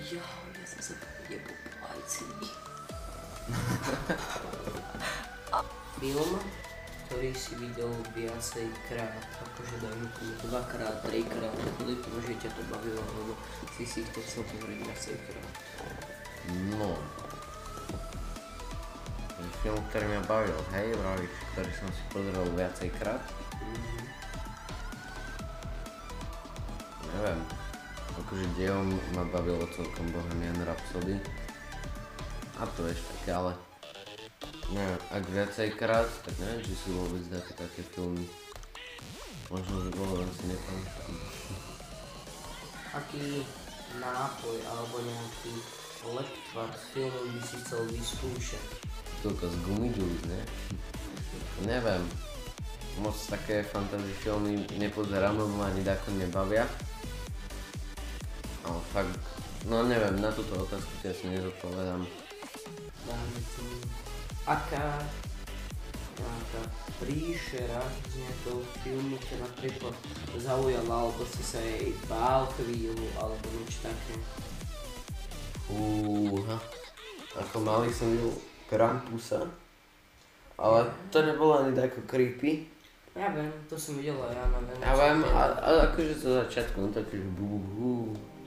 Ja, 0.00 0.22
ja 0.22 0.64
som 0.66 0.80
sa 0.82 0.94
jebol 1.26 1.56
palci. 1.80 2.24
Film, 6.00 6.32
ktorý 7.10 7.30
si 7.34 7.52
videl 7.58 7.90
viacej 8.14 8.70
krát, 8.86 9.18
akože 9.18 9.76
dajme 9.82 10.06
tomu 10.14 10.34
dvakrát, 10.46 11.02
trikrát, 11.02 11.54
kedy 11.82 11.94
to 11.98 12.08
že 12.22 12.34
ťa 12.46 12.50
to 12.54 12.62
bavilo, 12.70 13.02
lebo 13.02 13.34
si 13.74 13.82
si 13.82 14.06
to 14.14 14.22
chcel 14.22 14.46
pozrieť 14.46 14.78
viacej 14.86 15.16
krát. 15.26 15.50
No. 16.50 16.98
Film, 19.60 19.76
ktorý 19.92 20.04
mňa 20.08 20.22
bavil, 20.24 20.56
hej, 20.72 20.96
vravíš, 20.96 21.32
ktorý 21.52 21.72
som 21.76 21.88
si 21.92 22.02
pozrel 22.08 22.48
viacejkrát. 22.56 23.20
Neviem. 27.12 27.40
Akože 28.24 28.46
dejom 28.56 28.96
ma 29.12 29.24
bavilo 29.28 29.68
celkom 29.76 30.08
Bohemian 30.16 30.56
Rhapsody. 30.64 31.20
A 32.56 32.64
to 32.72 32.88
ešte 32.88 33.04
také, 33.20 33.30
ale... 33.36 33.52
Neviem, 34.72 35.00
ak 35.12 35.24
viacejkrát, 35.28 36.08
tak 36.24 36.34
neviem, 36.40 36.62
či 36.64 36.74
sú 36.80 36.96
vôbec 36.96 37.20
také, 37.28 37.52
také 37.60 37.82
filmy. 37.84 38.24
Možno, 39.52 39.82
že 39.82 39.90
bolo, 39.92 40.24
len 40.24 40.30
si 40.40 40.44
nepamätám. 40.48 41.12
Aký 42.96 43.44
nápoj 43.98 44.56
alebo 44.62 45.02
nejaký 45.02 45.52
z 46.00 46.82
filmu 46.96 47.20
by 47.36 47.40
si 47.44 47.56
chcel 47.60 47.84
vyskúšať? 47.92 48.66
Toľko 49.20 49.44
z 49.52 49.56
juice, 49.68 50.24
ne? 50.32 50.42
Neviem. 51.68 52.02
Moc 53.04 53.16
také 53.28 53.60
fantasy 53.68 54.12
filmy 54.24 54.64
nepozerám, 54.80 55.36
lebo 55.36 55.52
ma 55.60 55.68
ani 55.68 55.84
tako 55.84 56.16
nebavia. 56.16 56.64
Ale 58.64 58.80
fakt, 58.96 59.12
no 59.68 59.84
neviem, 59.84 60.16
na 60.20 60.32
túto 60.32 60.56
otázku 60.64 60.88
ti 61.04 61.12
asi 61.12 61.28
nezodpovedám. 61.28 62.02
Dáme 63.04 63.40
tu... 63.56 63.64
Aká 64.48 65.04
nejaká 66.20 66.62
príšera 67.00 67.80
z 68.08 68.12
nejakého 68.20 68.60
filmu 68.84 69.16
ťa 69.20 69.36
napríklad 69.40 69.94
zaujala, 70.40 71.08
alebo 71.08 71.22
si 71.28 71.44
sa 71.44 71.60
jej 71.60 71.92
bál 72.08 72.48
chvíľu, 72.56 73.04
alebo 73.20 73.44
niečo 73.56 73.84
také. 73.84 74.16
Fúha. 75.70 76.58
Ako 77.38 77.62
malý 77.62 77.94
som 77.94 78.10
videl 78.10 78.34
Krampusa. 78.66 79.46
Ale 80.58 80.84
to 81.08 81.22
nebolo 81.22 81.62
ani 81.62 81.72
tako 81.72 82.02
creepy. 82.10 82.66
Ja 83.14 83.30
viem, 83.34 83.50
to 83.66 83.74
som 83.74 83.98
videla, 83.98 84.30
ja 84.30 84.46
neviem. 84.46 84.78
Ja 84.82 84.92
viem, 84.94 85.18
to 85.22 85.30
ale 85.34 85.78
akože 85.90 86.14
zo 86.14 86.30
začiatku, 86.46 86.78
no 86.78 86.90
bú, 86.90 87.18
bú, 87.34 87.48
bú. 87.58 87.90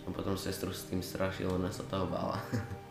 Som 0.03 0.15
potom 0.15 0.35
sestru 0.39 0.71
s 0.71 0.87
tým 0.87 1.03
strašil, 1.03 1.51
ona 1.51 1.67
sa 1.71 1.83
toho 1.87 2.07
bála. 2.07 2.39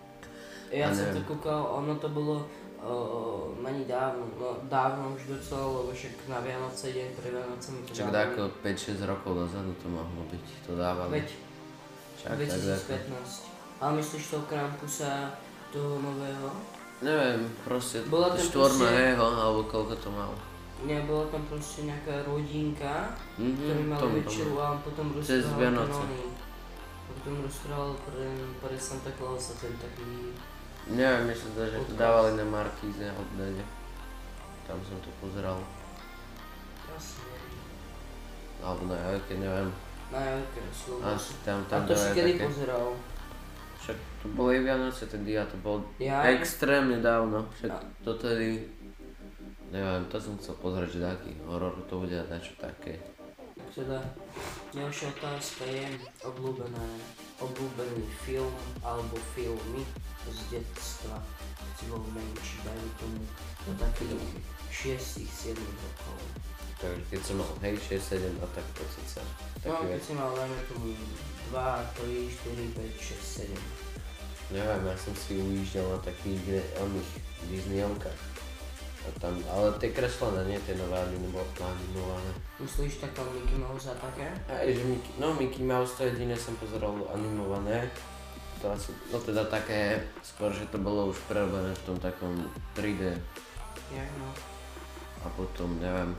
Ja 0.72 0.88
som 0.88 1.12
to 1.12 1.20
kúkal, 1.28 1.84
ono 1.84 2.00
to 2.00 2.08
bolo 2.08 2.48
uh, 2.80 3.44
mani 3.60 3.84
dávno, 3.84 4.24
no 4.40 4.56
dávno 4.72 5.12
už 5.12 5.28
docela, 5.28 5.68
lebo 5.68 5.92
však 5.92 6.32
na 6.32 6.40
Vianoce, 6.40 6.96
deň 6.96 7.08
pre 7.12 7.28
Vianoce 7.28 7.76
mi 7.76 7.84
to 7.84 7.92
Čak 7.92 8.08
ako 8.08 8.48
5-6 8.64 9.04
rokov 9.04 9.36
dozadu 9.36 9.68
to 9.84 9.92
mohlo 9.92 10.24
byť, 10.32 10.44
to 10.64 10.72
dávali. 10.72 11.20
Veď, 11.20 11.28
Čak, 12.24 12.40
tak, 12.40 12.80
tak. 12.88 13.04
2015. 13.82 13.84
Ale 13.84 13.92
myslíš 13.98 14.24
toho 14.30 14.44
Krampusa, 14.46 15.34
toho 15.72 15.98
nového? 15.98 16.48
Neviem, 17.02 17.50
proste 17.66 18.06
Bola 18.06 18.30
tam 18.30 18.38
štvorma 18.38 18.86
proste- 18.86 19.18
alebo 19.18 19.60
koľko 19.66 19.94
to 19.98 20.08
malo. 20.08 20.36
Nie, 20.82 21.02
bola 21.02 21.26
tam 21.26 21.42
proste 21.46 21.82
nejaká 21.82 22.22
rodinka, 22.22 23.10
Mhm, 23.38 23.54
ktorý 23.54 23.82
mal 23.84 24.00
večeru 24.12 24.54
a 24.56 24.64
on 24.72 24.80
potom 24.80 25.06
rozprával 25.10 25.58
ten 25.58 25.94
oný. 25.94 26.22
Potom 27.06 27.34
rozprával 27.38 27.92
pre, 28.00 28.26
pre 28.58 28.74
Santa 28.74 29.10
Clausa 29.12 29.54
ten 29.56 29.74
taký... 29.76 30.34
Neviem, 30.88 31.30
myslím, 31.30 31.50
že 31.54 31.78
to 31.80 31.94
dávali 31.94 32.34
na 32.34 32.42
Markíze 32.44 33.02
alebo 33.04 33.30
dede. 33.36 33.62
Tam 34.62 34.78
som 34.82 34.98
to 34.98 35.10
pozeral. 35.20 35.58
Neviem. 36.84 37.58
Alebo 38.58 38.82
na 38.86 38.98
Jojke, 39.04 39.34
neviem. 39.38 39.70
Na 40.10 40.20
Jojke, 40.20 40.60
Slovo. 40.72 41.02
Asi 41.04 41.34
tam, 41.42 41.58
A 41.60 41.66
tam 41.66 41.80
to 41.84 41.94
si 41.94 42.10
kedy 42.12 42.32
také. 42.32 42.46
pozeral? 42.46 42.86
Však 43.82 43.98
to 44.22 44.26
boli 44.38 44.62
Vianoce, 44.62 45.10
ten 45.10 45.26
dia, 45.26 45.42
to 45.42 45.58
bol 45.58 45.82
Ja? 45.98 46.22
extrémne 46.30 47.02
dávno. 47.02 47.50
Však 47.58 47.70
A. 47.70 47.82
dotedy, 48.06 48.62
neviem, 49.74 50.06
to 50.06 50.22
som 50.22 50.38
chcel 50.38 50.54
pozrieť, 50.62 50.90
že 50.94 51.00
taký 51.02 51.30
horor 51.42 51.74
to 51.90 51.98
bude 51.98 52.14
a 52.14 52.22
dačo 52.22 52.54
také. 52.62 53.02
Teda, 53.72 54.04
ďalšia 54.76 55.08
otázka 55.16 55.64
je 55.64 55.96
obľúbené, 56.28 56.88
obľúbený 57.40 58.04
film 58.20 58.52
alebo 58.84 59.16
filmy 59.32 59.80
z 60.28 60.38
detstva, 60.52 61.16
keď 61.56 61.88
bol 61.88 62.04
menší, 62.12 62.60
dajme 62.68 62.90
tomu 63.00 63.24
do 63.64 63.72
takých 63.80 64.20
6-7 64.68 65.56
rokov. 65.56 66.20
Takže 66.84 67.00
keď 67.16 67.20
som 67.24 67.40
mal, 67.40 67.48
hej, 67.64 67.80
6, 67.80 68.20
7 68.20 68.44
a 68.44 68.46
tak 68.52 68.66
to 68.76 68.84
sice. 68.92 69.24
No, 69.64 69.80
keď 69.88 70.00
si 70.04 70.12
mal, 70.20 70.36
dajme 70.36 70.58
tomu 70.68 70.92
2, 71.48 71.56
3, 71.56 72.28
4, 72.28 72.76
5, 72.76 72.92
6, 73.08 73.48
7. 73.48 73.56
Neviem, 74.52 74.84
ja 74.84 74.96
som 75.00 75.16
si 75.16 75.40
ujížďal 75.40 75.96
na 75.96 75.98
takých 76.04 76.60
oných 76.76 77.10
Disneyovkách. 77.48 78.31
Tam, 79.18 79.34
ale 79.50 79.70
tie 79.78 79.90
kreslené, 79.90 80.46
nie 80.46 80.58
tie 80.62 80.74
nové 80.78 80.98
animo- 80.98 81.46
animované. 81.58 82.30
Myslíš 82.58 83.02
taká 83.02 83.22
Mickey 83.30 83.58
Mouse 83.58 83.90
a 83.90 83.94
také? 83.98 84.30
Aj, 84.46 84.66
že 84.66 84.82
Mickey, 84.82 85.14
no 85.18 85.34
Mickey 85.34 85.62
Mouse 85.62 85.94
to 85.98 86.06
jediné 86.06 86.34
som 86.34 86.54
pozeral 86.58 86.94
animované. 87.10 87.86
To 88.62 88.70
asi, 88.70 88.94
no 89.10 89.18
teda 89.18 89.42
také, 89.50 89.98
skôr, 90.22 90.54
že 90.54 90.66
to 90.70 90.78
bolo 90.78 91.10
už 91.10 91.18
prerobené 91.26 91.74
v 91.74 91.82
tom 91.86 91.98
takom 91.98 92.46
3D 92.78 93.10
Ja, 93.90 94.06
no. 94.22 94.30
a 95.22 95.26
potom, 95.34 95.82
neviem, 95.82 96.14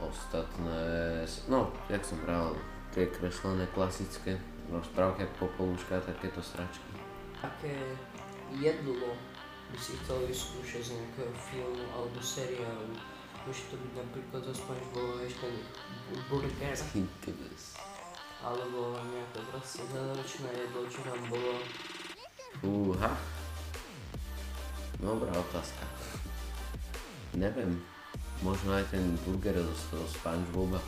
ostatné, 0.00 0.80
no, 1.48 1.68
jak 1.92 2.00
som 2.04 2.16
bral, 2.24 2.56
tie 2.96 3.04
kreslené 3.12 3.68
klasické, 3.76 4.40
rozprávky 4.72 5.28
ako 5.28 5.48
Popoluška, 5.48 6.00
takéto 6.00 6.40
sračky. 6.40 6.90
Aké 7.44 7.76
jedlo 8.56 9.12
by 9.70 9.78
si 9.78 9.94
chcel 10.02 10.18
vyskúšať 10.26 10.82
z 10.82 10.90
nejakého 10.98 11.32
filmu 11.38 11.84
alebo 11.94 12.18
seriálu? 12.18 12.94
Môže 13.46 13.62
to 13.72 13.76
byť 13.80 13.92
napríklad 13.96 14.40
zo 14.44 14.52
SpongeBoba, 14.52 15.12
vieš, 15.24 15.34
ten 15.40 15.54
burger, 16.28 16.76
alebo 18.40 19.00
nejaké 19.00 19.40
proste 19.48 19.82
zázračné 19.88 20.48
jedlo, 20.52 20.84
čo 20.90 21.00
tam 21.06 21.20
bolo. 21.28 21.54
Fúha. 22.60 23.12
Dobrá 25.00 25.32
otázka. 25.32 25.84
Neviem. 27.32 27.80
Možno 28.44 28.72
aj 28.76 28.88
ten 28.92 29.16
burger 29.24 29.60
zo 29.60 29.74
toho 29.92 30.06
Spongeboba. 30.08 30.80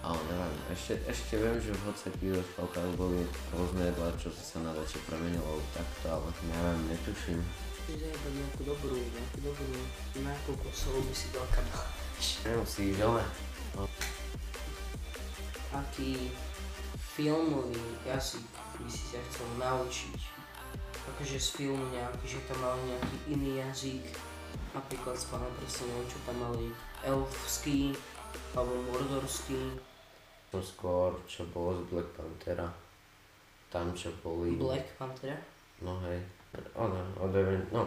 Ale 0.00 0.16
neviem. 0.32 0.54
Ešte, 0.72 0.96
ešte 1.04 1.36
viem, 1.36 1.60
že 1.60 1.76
v 1.76 1.84
hocakých 1.92 2.32
rozprávkach 2.40 2.90
boli 2.96 3.20
rôzne 3.52 3.84
jedlá, 3.92 4.08
čo 4.16 4.32
sa 4.32 4.64
na 4.64 4.72
dačo 4.72 4.96
premenilo 5.04 5.60
takto, 5.76 6.08
ale 6.08 6.28
neviem, 6.48 6.80
netuším. 6.88 7.40
Chceš 7.84 7.96
zajebať 8.08 8.32
nejakú 8.32 8.62
dobrú, 8.64 8.96
nejakú 8.96 9.38
dobrú, 9.44 9.76
na 10.24 10.32
akú 10.32 10.52
kosolu 10.64 11.04
by 11.04 11.14
si 11.14 11.26
dal 11.36 11.44
kabáč. 11.52 12.24
Nemusíš, 12.48 12.96
ale... 13.04 13.22
Aký 15.70 16.32
filmový 16.96 17.78
jazyk 18.08 18.48
by 18.80 18.88
si 18.88 19.04
sa 19.12 19.20
chcel 19.28 19.48
naučiť? 19.60 20.20
Akože 21.12 21.36
z 21.36 21.48
filmu 21.60 21.84
nejaký, 21.92 22.24
že 22.24 22.40
tam 22.48 22.58
mali 22.64 22.80
nejaký 22.88 23.16
iný 23.36 23.50
jazyk, 23.68 24.04
napríklad 24.72 25.18
z 25.18 25.28
pána 25.28 25.48
prstenov, 25.60 26.00
čo 26.08 26.16
tam 26.24 26.36
mali 26.40 26.72
elfský, 27.04 27.92
alebo 28.54 28.78
mordorský, 28.90 29.78
No 30.50 30.58
skôr, 30.58 31.14
čo 31.30 31.46
bolo 31.54 31.78
z 31.78 31.82
Black 31.94 32.10
Panthera. 32.18 32.66
Tam, 33.70 33.94
čo 33.94 34.10
boli... 34.18 34.58
Black 34.58 34.98
Panther. 34.98 35.38
No 35.78 36.02
hej. 36.02 36.18
Ono, 36.74 36.98
od 37.22 37.34
no, 37.70 37.86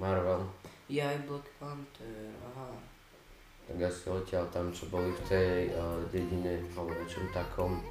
Marvel. 0.00 0.40
Ja 0.88 1.12
aj 1.12 1.28
Black 1.28 1.44
Panther, 1.60 2.32
aha. 2.48 2.72
Tak 3.68 3.76
asi 3.84 4.08
odtiaľ 4.08 4.48
tam, 4.48 4.72
čo 4.72 4.88
boli 4.88 5.12
v 5.12 5.22
tej 5.28 5.52
uh, 5.76 6.00
dedine, 6.08 6.64
alebo 6.72 6.96
čom 7.04 7.28
takom, 7.36 7.84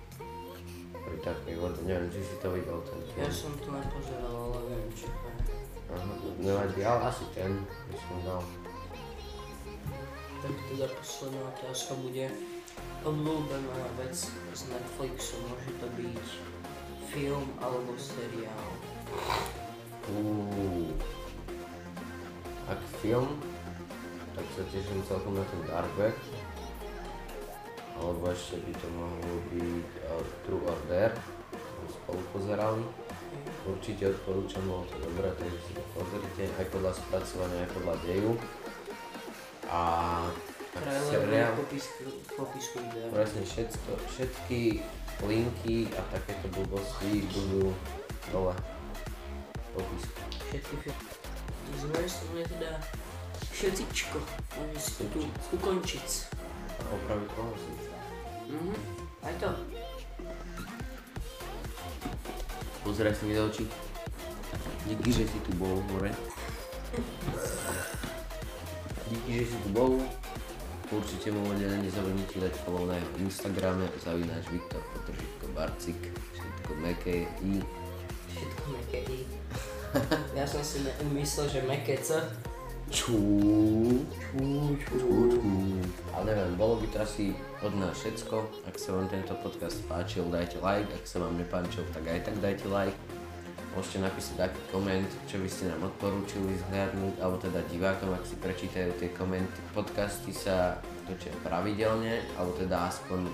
pri 0.90 1.18
takej 1.22 1.54
vode, 1.62 1.86
neviem, 1.86 2.10
či 2.10 2.26
si 2.26 2.36
to 2.42 2.50
videl 2.50 2.82
ten 2.90 2.98
film. 3.14 3.22
Ja 3.22 3.30
som 3.30 3.54
to 3.62 3.70
nepozeral, 3.70 4.34
ale 4.34 4.60
viem, 4.74 4.90
čo 4.98 5.06
to 5.14 5.30
je. 5.30 5.42
Aha, 5.94 6.14
nevadí, 6.42 6.82
ale 6.82 7.02
asi 7.06 7.24
ten 7.38 7.62
by 7.62 7.98
som 8.02 8.18
dal. 8.26 8.42
Tak 10.42 10.56
teda 10.74 10.86
posledná 10.98 11.42
otázka 11.54 11.94
bude 12.02 12.26
obľúbená 13.08 13.80
vec 14.04 14.16
z 14.52 14.62
Netflixu, 14.68 15.40
môže 15.48 15.72
to 15.80 15.88
byť 15.96 16.28
film 17.08 17.48
alebo 17.64 17.96
seriál. 17.96 18.70
Uuu. 20.12 20.92
Ak 22.68 22.80
film, 23.00 23.40
tak 24.36 24.44
sa 24.52 24.64
teším 24.76 25.00
celkom 25.08 25.40
na 25.40 25.44
ten 25.48 25.62
Dark 25.72 25.92
Web. 25.96 26.16
alebo 27.98 28.30
ešte 28.30 28.62
by 28.62 28.74
to 28.78 28.88
mohlo 28.94 29.36
byť 29.50 29.90
uh, 30.06 30.22
True 30.46 30.64
Order, 30.70 31.12
sme 31.50 31.88
spolu 31.90 32.22
pozerali. 32.30 32.84
Určite 33.66 34.14
odporúčam, 34.14 34.64
bolo 34.70 34.86
to 34.86 34.96
dobré, 35.02 35.28
takže 35.34 35.60
si 35.66 35.72
to 35.76 35.84
pozrite 35.98 36.44
aj 36.56 36.66
podľa 36.72 36.94
spracovania, 36.94 37.66
aj 37.66 37.72
podľa 37.74 37.96
deju. 38.06 38.32
A 39.68 39.82
seriál, 40.86 41.52
v 41.54 41.58
popisku, 41.64 42.04
v 42.06 42.32
popisku 42.38 42.76
videa. 42.82 43.10
presne 43.14 43.42
všetko, 43.44 43.92
všetky 44.12 44.62
linky 45.26 45.78
a 45.98 46.02
takéto 46.14 46.46
blbosti 46.54 47.26
budú 47.34 47.74
dole 48.30 48.54
popisku. 49.74 50.20
Všetky 50.50 50.76
filmy. 50.86 51.06
Z 51.68 51.84
mojej 51.92 52.10
strany 52.10 52.42
teda 52.48 52.72
všetcičko. 53.52 54.18
Môžeš 54.56 54.82
si 54.82 54.92
to 54.98 55.04
tu 55.12 55.20
ukončiť. 55.58 56.08
A 56.78 56.82
opraviť 56.94 57.30
hlasy. 57.36 57.74
Mhm. 58.48 58.74
Aj 59.26 59.34
to. 59.42 59.50
Pozeraj 62.88 63.14
si 63.18 63.24
mi 63.28 63.34
do 63.36 63.44
očí. 63.52 63.66
Díky, 64.88 65.10
že 65.12 65.24
si 65.28 65.40
tu 65.44 65.52
bol 65.60 65.84
hore. 65.92 66.16
Díky, 69.12 69.44
že 69.44 69.46
si 69.52 69.58
tu 69.68 69.70
bol. 69.76 70.00
Určite 70.88 71.36
mu 71.36 71.44
ľudia 71.52 71.68
nezabudnite 71.84 72.40
dať 72.40 72.54
follow 72.64 72.88
na 72.88 72.96
jeho 72.96 73.12
Instagrame, 73.28 73.92
zavináč 74.00 74.48
Viktor 74.48 74.80
Potržitko 74.96 75.46
Barcik, 75.52 76.00
všetko 76.32 76.72
meké 76.80 77.28
i. 77.44 77.60
Všetko 78.32 78.66
meké 78.72 79.00
i. 79.12 79.20
Ja 80.32 80.48
som 80.48 80.64
si 80.64 80.88
myslel, 81.12 81.46
že 81.52 81.60
meké 81.68 82.00
C. 82.00 82.24
Čú. 82.88 83.20
Čú, 84.16 84.80
Čú, 84.80 84.96
čú. 85.28 85.52
Ale 86.16 86.24
neviem, 86.32 86.56
bolo 86.56 86.80
by 86.80 86.88
to 86.88 86.98
asi 87.04 87.36
od 87.60 87.76
nás 87.76 88.00
všetko. 88.00 88.48
Ak 88.64 88.80
sa 88.80 88.96
vám 88.96 89.12
tento 89.12 89.36
podcast 89.44 89.84
páčil, 89.92 90.24
dajte 90.32 90.64
like. 90.64 90.88
Ak 90.96 91.04
sa 91.04 91.20
vám 91.20 91.36
nepáčil, 91.36 91.84
tak 91.92 92.08
aj 92.08 92.32
tak 92.32 92.36
dajte 92.40 92.64
like. 92.72 92.96
Môžete 93.78 94.02
napísať 94.02 94.50
taký 94.50 94.62
koment, 94.74 95.06
čo 95.30 95.38
by 95.38 95.46
ste 95.46 95.70
nám 95.70 95.86
odporúčili 95.86 96.58
zhľadnúť, 96.66 97.22
alebo 97.22 97.38
teda 97.38 97.62
divákom, 97.70 98.10
ak 98.10 98.26
si 98.26 98.34
prečítajú 98.42 98.90
tie 98.98 99.14
komenty. 99.14 99.54
Podcasty 99.78 100.34
sa 100.34 100.82
točia 101.06 101.30
pravidelne, 101.46 102.26
alebo 102.42 102.58
teda 102.58 102.90
aspoň 102.90 103.30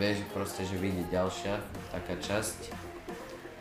vieš 0.00 0.24
proste, 0.32 0.64
že 0.64 0.80
vyjde 0.80 1.04
ďalšia 1.12 1.60
taká 1.92 2.16
časť. 2.16 2.72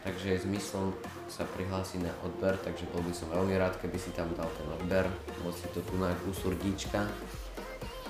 Takže 0.08 0.26
je 0.32 0.44
zmyslom 0.48 0.96
sa 1.28 1.44
prihlásiť 1.44 2.08
na 2.08 2.16
odber, 2.24 2.56
takže 2.64 2.88
bol 2.96 3.04
by 3.04 3.12
som 3.12 3.28
veľmi 3.28 3.60
rád, 3.60 3.76
keby 3.84 4.00
si 4.00 4.16
tam 4.16 4.32
dal 4.40 4.48
ten 4.56 4.68
odber, 4.80 5.04
lebo 5.44 5.52
si 5.52 5.68
to 5.76 5.84
tu 5.84 6.00
na 6.00 6.16
kusur 6.24 6.56
gíčka, 6.56 7.04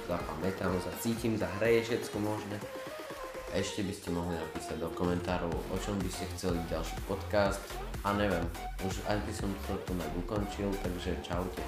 zapamätám, 0.06 0.78
zacítim, 0.86 1.34
zahraje 1.34 1.82
všetko 1.90 2.22
možné. 2.22 2.62
A 3.54 3.62
ešte 3.62 3.82
by 3.82 3.94
ste 3.94 4.14
mohli 4.14 4.38
napísať 4.38 4.78
do 4.78 4.90
komentárov, 4.94 5.50
o 5.50 5.78
čom 5.82 5.98
by 5.98 6.10
ste 6.14 6.30
chceli 6.38 6.62
ďalší 6.70 6.98
podcast. 7.10 7.62
A 8.04 8.12
neviem, 8.20 8.44
už 8.84 9.00
aj 9.08 9.16
by 9.24 9.32
som 9.32 9.48
to 9.64 9.80
tu 9.88 9.96
ukončil, 10.20 10.68
takže 10.84 11.16
čaute. 11.24 11.64